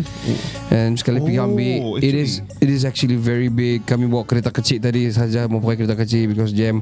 dan 0.72 0.96
sekali 0.96 1.20
pergi 1.20 1.38
Oh, 1.40 1.48
ambil 1.50 1.98
it 2.00 2.14
is 2.14 2.40
it 2.62 2.70
is 2.70 2.86
actually 2.86 3.18
very 3.18 3.50
big. 3.52 3.84
Kami 3.84 4.06
bawa 4.08 4.24
kereta 4.24 4.48
kecil 4.48 4.80
tadi 4.80 5.10
saja 5.10 5.44
mau 5.50 5.60
pakai 5.60 5.84
kereta 5.84 5.96
kecil 5.98 6.32
because 6.32 6.54
jam. 6.54 6.80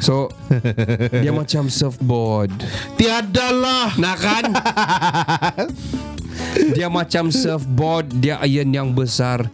So 0.00 0.30
dia 1.22 1.34
macam 1.34 1.68
surfboard. 1.68 2.52
Tiada 2.96 3.48
lah. 3.52 3.88
Nah 3.98 4.16
kan? 4.16 4.44
Dia 6.72 6.88
macam 6.88 7.28
surfboard 7.28 8.08
Dia 8.18 8.40
iron 8.44 8.72
yang 8.72 8.88
besar. 8.96 9.46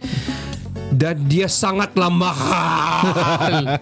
Dan 0.89 1.29
dia 1.29 1.45
sangatlah 1.45 2.09
mahal 2.09 3.77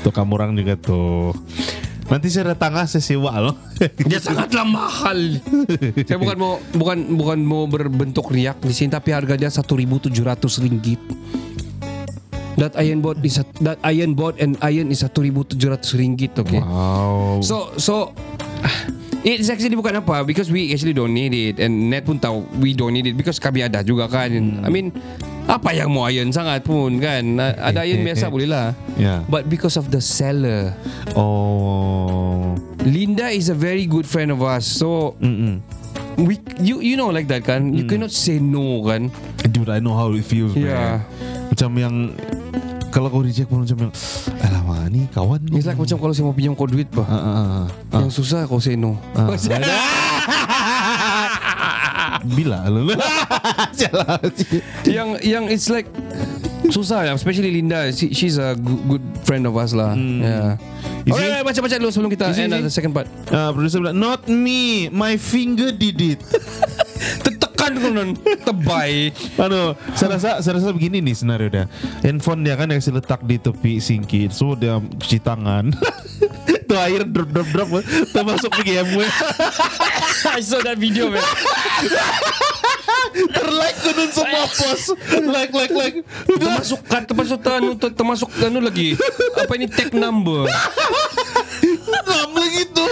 Tuh 0.00 0.08
kamu 0.08 0.32
orang 0.32 0.52
juga 0.56 0.74
tuh. 0.80 1.36
Nanti 2.12 2.28
saya 2.28 2.52
datang 2.52 2.76
ah 2.76 2.84
saya 2.84 3.00
sewa 3.00 3.32
loh. 3.40 3.56
Dia 4.04 4.20
sangatlah 4.20 4.68
mahal 4.68 5.40
Saya 6.04 6.20
bukan 6.20 6.36
mau 6.36 6.60
Bukan 6.76 6.98
bukan 7.16 7.38
mau 7.40 7.64
berbentuk 7.64 8.28
riak 8.28 8.60
di 8.60 8.76
sini 8.76 8.92
Tapi 8.92 9.16
harga 9.16 9.34
dia 9.34 9.48
1.700 9.48 10.12
ringgit 10.60 11.00
That 12.60 12.76
iron 12.76 13.00
board 13.00 13.24
is 13.24 13.40
a, 13.40 13.48
that 13.64 13.80
iron 13.80 14.12
board 14.12 14.36
and 14.38 14.60
iron 14.60 14.92
is 14.92 15.00
1.700 15.00 15.56
ringgit 15.96 16.36
okay 16.36 16.60
Wow. 16.60 17.40
So 17.40 17.72
so 17.80 18.12
It's 19.24 19.48
actually 19.48 19.74
bukan 19.74 20.04
apa 20.04 20.20
Because 20.28 20.52
we 20.52 20.68
actually 20.68 20.92
don't 20.92 21.16
need 21.16 21.32
it 21.32 21.56
And 21.64 21.88
Net 21.88 22.04
pun 22.04 22.20
tahu 22.20 22.44
We 22.60 22.76
don't 22.76 22.92
need 22.92 23.08
it 23.08 23.16
Because 23.16 23.40
kami 23.40 23.64
ada 23.64 23.80
juga 23.80 24.04
kan 24.06 24.30
I 24.62 24.68
mean 24.68 24.92
Apa 25.42 25.74
yang 25.74 25.90
mau 25.90 26.06
iron 26.06 26.30
sangat 26.30 26.62
pun 26.62 26.96
kan 26.96 27.22
Ada 27.38 27.82
iron 27.82 28.02
biasa 28.02 28.30
boleh 28.34 28.46
lah 28.46 28.72
Ya. 28.94 29.24
But 29.26 29.48
because 29.48 29.74
of 29.74 29.88
the 29.88 29.98
seller 29.98 30.76
Oh. 31.16 32.54
Linda 32.84 33.28
is 33.28 33.48
a 33.48 33.56
very 33.56 33.84
good 33.84 34.04
friend 34.04 34.30
of 34.30 34.40
us 34.40 34.64
So 34.64 35.16
Mm-mm. 35.18 35.58
we 36.20 36.36
You 36.60 36.78
you 36.78 36.94
know 36.94 37.08
like 37.08 37.26
that 37.26 37.42
kan 37.42 37.72
You 37.72 37.84
cannot 37.84 38.12
say 38.12 38.38
no 38.38 38.84
kan 38.84 39.08
Dude, 39.42 39.68
I 39.68 39.82
know 39.82 39.98
how 39.98 40.14
it 40.14 40.22
feels. 40.22 40.54
Yeah. 40.54 41.02
man. 41.02 41.50
Macam 41.50 41.70
yang 41.74 41.94
kalau 42.92 43.08
kau 43.08 43.24
reject 43.24 43.48
pun 43.48 43.64
macam 43.64 43.88
yang 43.88 43.92
Alamak 44.38 44.86
ni 44.92 45.08
kawan 45.10 45.40
It's 45.50 45.64
like 45.64 45.74
macam 45.74 45.96
kalau 45.96 46.12
saya 46.12 46.24
mau 46.24 46.36
pinjam 46.36 46.52
kau 46.52 46.68
duit 46.68 46.86
bah 46.92 47.02
ah, 47.02 47.14
ah, 47.16 47.24
ah, 47.24 47.48
ah. 47.90 48.00
Yang 48.04 48.22
susah 48.22 48.44
kau 48.46 48.60
say 48.60 48.76
no 48.76 49.00
Ah. 49.16 49.32
Bila? 52.22 52.66
Jalan 53.74 54.30
yang 54.96 55.08
yang 55.22 55.44
it's 55.50 55.66
like 55.66 55.86
susah 56.70 57.10
ya 57.10 57.12
especially 57.12 57.50
Linda. 57.50 57.90
She, 57.90 58.14
she's 58.14 58.38
a 58.38 58.54
good, 58.54 58.80
good 58.88 59.04
friend 59.26 59.44
of 59.44 59.58
us 59.58 59.74
lah. 59.74 59.92
Yeah. 59.98 60.56
Is 61.02 61.12
Alright, 61.12 61.42
it- 61.42 61.46
baca-baca 61.46 61.74
dulu 61.82 61.90
sebelum 61.90 62.10
kita 62.14 62.30
end 62.32 62.54
the 62.62 62.70
second 62.70 62.94
part. 62.94 63.10
Ah, 63.28 63.50
producer 63.50 63.82
bilang 63.82 63.98
Not 63.98 64.30
me. 64.30 64.86
My 64.88 65.18
finger 65.18 65.74
did 65.74 65.98
it. 65.98 66.20
Tertekan 67.26 67.82
kau 67.82 67.90
nan 67.90 68.14
Tebai 68.46 69.10
Anu, 69.34 69.74
saya 69.98 70.14
rasa 70.14 70.30
saya 70.38 70.62
rasa 70.62 70.70
begini 70.70 71.02
nih 71.02 71.14
senario 71.18 71.50
dia. 71.50 71.66
Handphone 72.06 72.46
dia 72.46 72.54
kan 72.54 72.70
yang 72.70 72.78
saya 72.78 73.02
letak 73.02 73.26
di 73.26 73.42
tepi 73.42 73.82
sinki, 73.82 74.30
so 74.30 74.54
dia 74.54 74.78
cuci 74.78 75.18
tangan. 75.18 75.74
Tuh 76.72 76.80
air 76.80 77.04
drop 77.04 77.28
drop 77.28 77.48
drop 77.52 77.68
termasuk 78.08 78.48
pergi 78.48 78.80
MW. 78.80 79.04
I 80.32 80.40
saw 80.40 80.64
that 80.64 80.80
video 80.80 81.12
man 81.12 81.20
Terlike 83.12 83.76
kunun 83.82 84.08
semua 84.08 84.44
post. 84.56 84.96
Like 85.20 85.52
like 85.52 85.74
like. 85.76 85.96
Termasuk 86.24 86.80
kan 86.88 87.04
Termasuk 87.04 87.44
anu 87.44 87.76
ter- 87.76 87.92
Termasuk 87.92 88.30
anu 88.40 88.64
lagi 88.64 88.96
Apa 89.36 89.52
ini 89.52 89.68
tag 89.68 89.92
number 89.92 90.48
Ngam 91.84 92.30
lagi 92.32 92.62
tuh. 92.72 92.88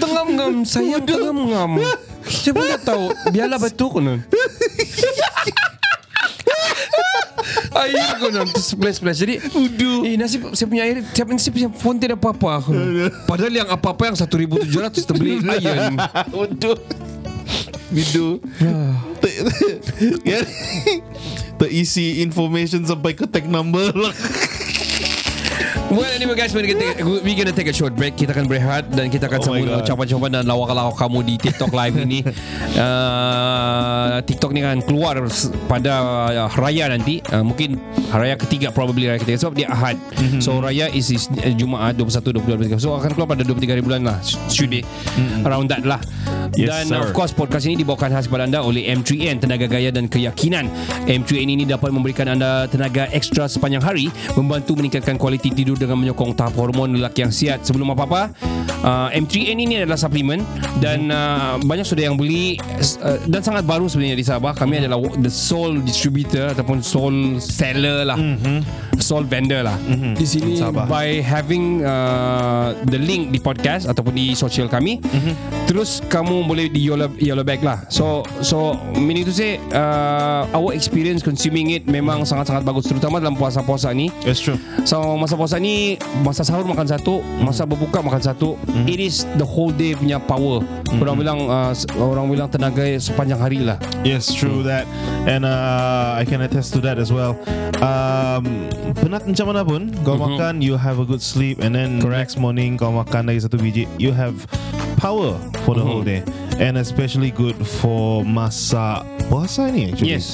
Tengam-ngam 0.00 0.64
Sayang 0.64 1.04
tengam-ngam 1.04 1.76
Saya 2.24 2.50
pun 2.56 2.64
tak 2.64 2.82
tahu 2.86 3.04
Biarlah 3.28 3.60
betul 3.60 3.92
kau 3.92 4.00
Air 7.84 8.08
kau 8.16 8.30
nan 8.32 8.48
Splash-splash 8.56 9.18
Jadi 9.20 9.34
Uduh. 9.52 10.08
Eh 10.08 10.16
nasib 10.16 10.48
Saya 10.56 10.66
punya 10.70 10.82
air 10.88 11.04
punya, 11.04 11.40
saya 11.40 11.52
punya 11.52 11.68
phone 11.76 11.98
tidak 12.00 12.16
apa-apa 12.16 12.64
aku. 12.64 12.72
Padahal 13.28 13.52
yang 13.52 13.68
apa-apa 13.68 14.08
yang 14.08 14.16
1,700 14.16 15.04
Terbeli 15.04 15.44
iron 15.44 16.00
Uduh. 16.32 16.76
Bidu. 17.86 18.42
Ya. 20.26 20.42
Terisi 21.56 22.20
information 22.20 22.82
sampai 22.84 23.14
ke 23.14 23.24
tag 23.30 23.46
number 23.46 23.94
lah. 23.94 24.12
Well 25.86 26.10
anyway 26.10 26.34
guys 26.34 26.50
We're 26.50 26.66
gonna, 26.66 26.82
take, 26.82 26.98
we're 26.98 27.38
gonna 27.38 27.54
take 27.54 27.70
a 27.70 27.76
short 27.76 27.94
break. 27.94 28.18
Kita 28.18 28.34
akan 28.34 28.50
berehat 28.50 28.90
Dan 28.90 29.06
kita 29.06 29.30
akan 29.30 29.38
Oh 29.38 29.44
sambung 29.54 29.70
ucapan-ucapan 29.70 30.30
Dan 30.34 30.44
lawak-lawak 30.50 30.98
kamu 30.98 31.18
di 31.22 31.34
TikTok 31.38 31.70
live 31.70 31.96
ini. 32.02 32.20
Uh, 32.76 34.20
TikTok 34.28 34.52
ni 34.52 34.60
akan 34.60 34.84
keluar 34.84 35.16
Pada 35.64 35.92
uh, 36.28 36.50
Raya 36.60 36.92
nanti. 36.92 37.24
Uh, 37.32 37.40
Mungkin 37.40 37.80
Raya 38.12 38.36
ketiga 38.36 38.68
Probably 38.68 39.08
Raya 39.08 39.16
ketiga. 39.16 39.40
Sebab 39.46 39.54
dia 39.56 39.68
Ahad. 39.72 39.96
Mhm. 40.18 40.44
So 40.44 40.60
Raya 40.60 40.90
is, 40.92 41.08
is 41.08 41.30
uh, 41.30 41.54
Jumaat 41.56 41.96
21, 41.96 42.36
22, 42.42 42.76
23 42.76 42.82
So 42.82 42.92
akan 42.98 43.10
keluar 43.16 43.28
pada 43.32 43.46
23 43.46 43.72
hari 43.78 43.82
bulan 43.86 44.04
lah 44.04 44.18
Should 44.50 44.68
be 44.68 44.84
Around 45.46 45.72
that 45.72 45.86
lah. 45.86 46.02
Yes, 46.56 46.72
Dan 46.72 46.84
sir. 46.88 47.00
of 47.02 47.10
course 47.12 47.36
Podcast 47.36 47.68
ini 47.68 47.84
dibawakan 47.84 48.16
khas 48.16 48.30
kepada 48.30 48.48
anda 48.48 48.64
Oleh 48.64 48.88
M3N 48.88 49.44
Tenaga 49.44 49.68
gaya 49.68 49.92
dan 49.92 50.08
keyakinan 50.08 50.72
M3N 51.04 51.48
ini 51.52 51.64
dapat 51.68 51.92
memberikan 51.92 52.32
anda 52.32 52.64
Tenaga 52.64 53.12
ekstra 53.12 53.44
sepanjang 53.44 53.84
hari 53.84 54.08
Membantu 54.34 54.72
meningkatkan 54.78 55.20
kualiti 55.20 55.52
tidur 55.52 55.76
dengan 55.76 56.00
menyokong 56.00 56.32
tahap 56.32 56.56
hormon 56.56 56.96
lelaki 56.96 57.24
yang 57.24 57.32
sihat. 57.32 57.64
Sebelum 57.64 57.92
apa-apa, 57.92 58.32
uh, 58.84 59.08
M3N 59.12 59.58
ini 59.58 59.74
adalah 59.82 59.96
suplemen 59.98 60.44
dan 60.78 61.08
uh, 61.08 61.56
banyak 61.60 61.84
sudah 61.84 62.08
yang 62.08 62.16
beli 62.16 62.56
uh, 63.00 63.18
dan 63.28 63.40
sangat 63.40 63.64
baru 63.64 63.88
sebenarnya 63.88 64.16
di 64.16 64.26
Sabah. 64.26 64.52
Kami 64.52 64.84
adalah 64.84 65.00
the 65.20 65.32
sole 65.32 65.80
distributor 65.80 66.52
ataupun 66.52 66.80
sole 66.80 67.40
seller 67.40 68.04
lah. 68.04 68.18
Sole 68.96 69.28
vendor 69.28 69.60
lah. 69.64 69.76
Di 70.16 70.24
sini 70.24 70.56
Sabah. 70.60 70.88
by 70.88 71.20
having 71.20 71.84
uh, 71.84 72.72
the 72.88 73.00
link 73.00 73.32
di 73.32 73.40
podcast 73.40 73.88
ataupun 73.88 74.12
di 74.12 74.32
sosial 74.32 74.68
kami, 74.68 75.00
terus 75.64 76.00
kamu 76.16 76.48
boleh 76.48 76.72
di 76.72 76.88
yellow, 76.88 77.12
yellow 77.20 77.44
bag 77.44 77.60
lah. 77.60 77.84
So 77.92 78.24
so 78.40 78.80
meaning 78.96 79.28
to 79.28 79.34
say 79.36 79.60
uh, 79.76 80.48
our 80.56 80.72
experience 80.72 81.20
consuming 81.20 81.76
it 81.76 81.84
memang 81.84 82.24
sangat-sangat 82.24 82.64
bagus 82.64 82.88
terutama 82.88 83.20
dalam 83.20 83.36
puasa-puasa 83.36 83.92
ni. 83.92 84.08
That's 84.24 84.40
true. 84.40 84.56
So 84.88 85.20
masa 85.20 85.36
puasa 85.36 85.60
ni 85.60 86.00
Masa 86.22 86.46
sahur 86.46 86.62
makan 86.62 86.86
satu 86.86 87.20
Masa 87.42 87.66
berbuka 87.66 87.98
makan 88.00 88.22
satu 88.22 88.54
It 88.86 89.02
is 89.02 89.26
the 89.36 89.44
whole 89.44 89.74
day 89.74 89.92
punya 89.98 90.16
power. 90.22 90.62
Orang 90.96 91.20
bilang 91.20 91.50
uh, 91.50 91.74
Orang 91.98 92.32
bilang 92.32 92.48
tenaga 92.48 92.86
sepanjang 92.96 93.40
hari 93.42 93.60
lah. 93.66 93.76
Yes, 94.06 94.30
true 94.30 94.62
that, 94.62 94.86
and 95.26 95.42
uh, 95.42 96.14
I 96.14 96.24
can 96.24 96.40
attest 96.42 96.72
to 96.74 96.80
that 96.86 96.98
as 97.02 97.10
well. 97.10 97.34
Um, 97.82 98.70
penat 99.02 99.26
macam 99.26 99.46
mana 99.50 99.60
pun, 99.66 99.90
kau 100.06 100.14
makan, 100.14 100.62
you 100.62 100.78
have 100.78 101.02
a 101.02 101.06
good 101.06 101.20
sleep, 101.20 101.58
and 101.58 101.74
then 101.74 101.98
next 101.98 102.38
morning 102.38 102.78
kau 102.78 102.94
makan 102.94 103.26
lagi 103.26 103.42
satu 103.42 103.58
biji, 103.58 103.90
you 103.98 104.14
have 104.14 104.46
power 105.06 105.38
for 105.62 105.78
the 105.78 105.84
whole 105.84 106.02
day, 106.02 106.26
and 106.58 106.74
especially 106.74 107.30
good 107.30 107.54
for 107.78 108.26
masa 108.26 109.06
puasa 109.30 109.70
ni. 109.70 109.94
Actually. 109.94 110.18
Yes 110.18 110.26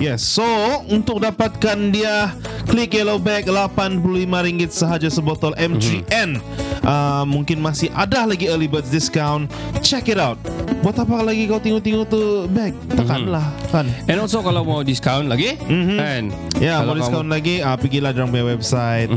Yes, 0.00 0.20
so 0.24 0.44
untuk 0.88 1.20
dapatkan 1.20 1.92
dia 1.92 2.32
klik 2.66 2.96
yellow 2.96 3.20
bag 3.20 3.44
RM85 3.46 4.72
sahaja 4.72 5.08
sebotol 5.12 5.52
M3N. 5.54 6.40
Uh, 6.86 7.26
mungkin 7.26 7.58
masih 7.58 7.90
ada 7.94 8.26
lagi 8.26 8.46
early 8.46 8.70
birds 8.70 8.88
discount. 8.90 9.50
Check 9.82 10.08
it 10.10 10.18
out. 10.18 10.38
Buat 10.82 11.02
apa 11.02 11.18
lagi 11.22 11.50
kau 11.50 11.58
tengok-tengok 11.58 12.04
tu 12.06 12.22
bag? 12.50 12.72
Takkanlah 12.94 13.46
kan. 13.74 13.86
And 14.06 14.22
also 14.22 14.38
kalau 14.38 14.62
mau 14.62 14.86
diskaun 14.86 15.26
lagi 15.26 15.58
Kan 15.98 16.30
Ya, 16.62 16.78
Kalau 16.82 16.94
mau 16.94 17.02
diskon 17.02 17.26
lagi, 17.26 17.58
uh, 17.58 17.74
pergilah 17.74 18.14
punya 18.14 18.44
website. 18.46 19.10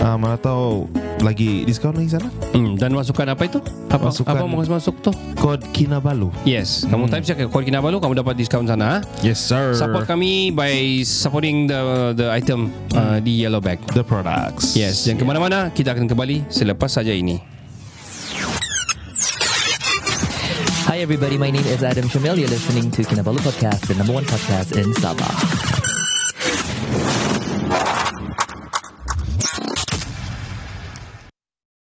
Uh, 0.00 0.16
mana 0.16 0.40
tahu 0.40 0.88
lagi 1.20 1.68
diskon 1.68 1.92
lagi 1.92 2.16
sana. 2.16 2.32
Hmm, 2.56 2.72
dan 2.80 2.96
masukkan 2.96 3.28
apa 3.28 3.44
itu? 3.44 3.60
Apa 3.92 4.08
Masukkan- 4.08 4.32
apa 4.32 4.48
mau 4.48 4.64
masuk 4.64 4.96
tu? 5.04 5.12
Kod 5.36 5.60
Kinabalu. 5.76 6.32
Yes, 6.48 6.88
kamu 6.88 7.04
type 7.12 7.24
saja 7.28 7.44
kod 7.44 7.68
Kinabalu 7.68 8.00
kamu 8.00 8.16
dapat 8.16 8.40
diskaun 8.40 8.64
sana. 8.64 9.04
Yes, 9.20 9.36
sir. 9.36 9.76
Support 9.76 10.08
kami 10.08 10.56
by 10.56 11.04
supporting 11.04 11.68
the 11.68 11.80
the 12.16 12.26
item 12.32 12.72
uh, 12.96 13.20
di 13.20 13.44
yellow 13.44 13.60
bag. 13.60 13.76
the 13.92 14.00
products. 14.00 14.72
Yes, 14.72 15.04
jangan 15.04 15.20
ke 15.20 15.24
mana-mana. 15.28 15.58
Kita 15.68 15.92
akan 15.92 16.08
kembali 16.08 16.48
selepas 16.48 16.88
saja 16.88 17.12
ini. 17.12 17.36
Hi 20.88 21.04
everybody, 21.04 21.36
my 21.36 21.52
name 21.52 21.64
is 21.68 21.84
Adam 21.84 22.08
Shamil. 22.08 22.40
You're 22.40 22.48
listening 22.50 22.88
to 22.90 23.04
Kinabalu 23.04 23.38
Podcast, 23.44 23.84
the 23.84 23.94
number 23.94 24.16
one 24.16 24.24
podcast 24.24 24.72
in 24.74 24.90
Sabah. 24.96 25.79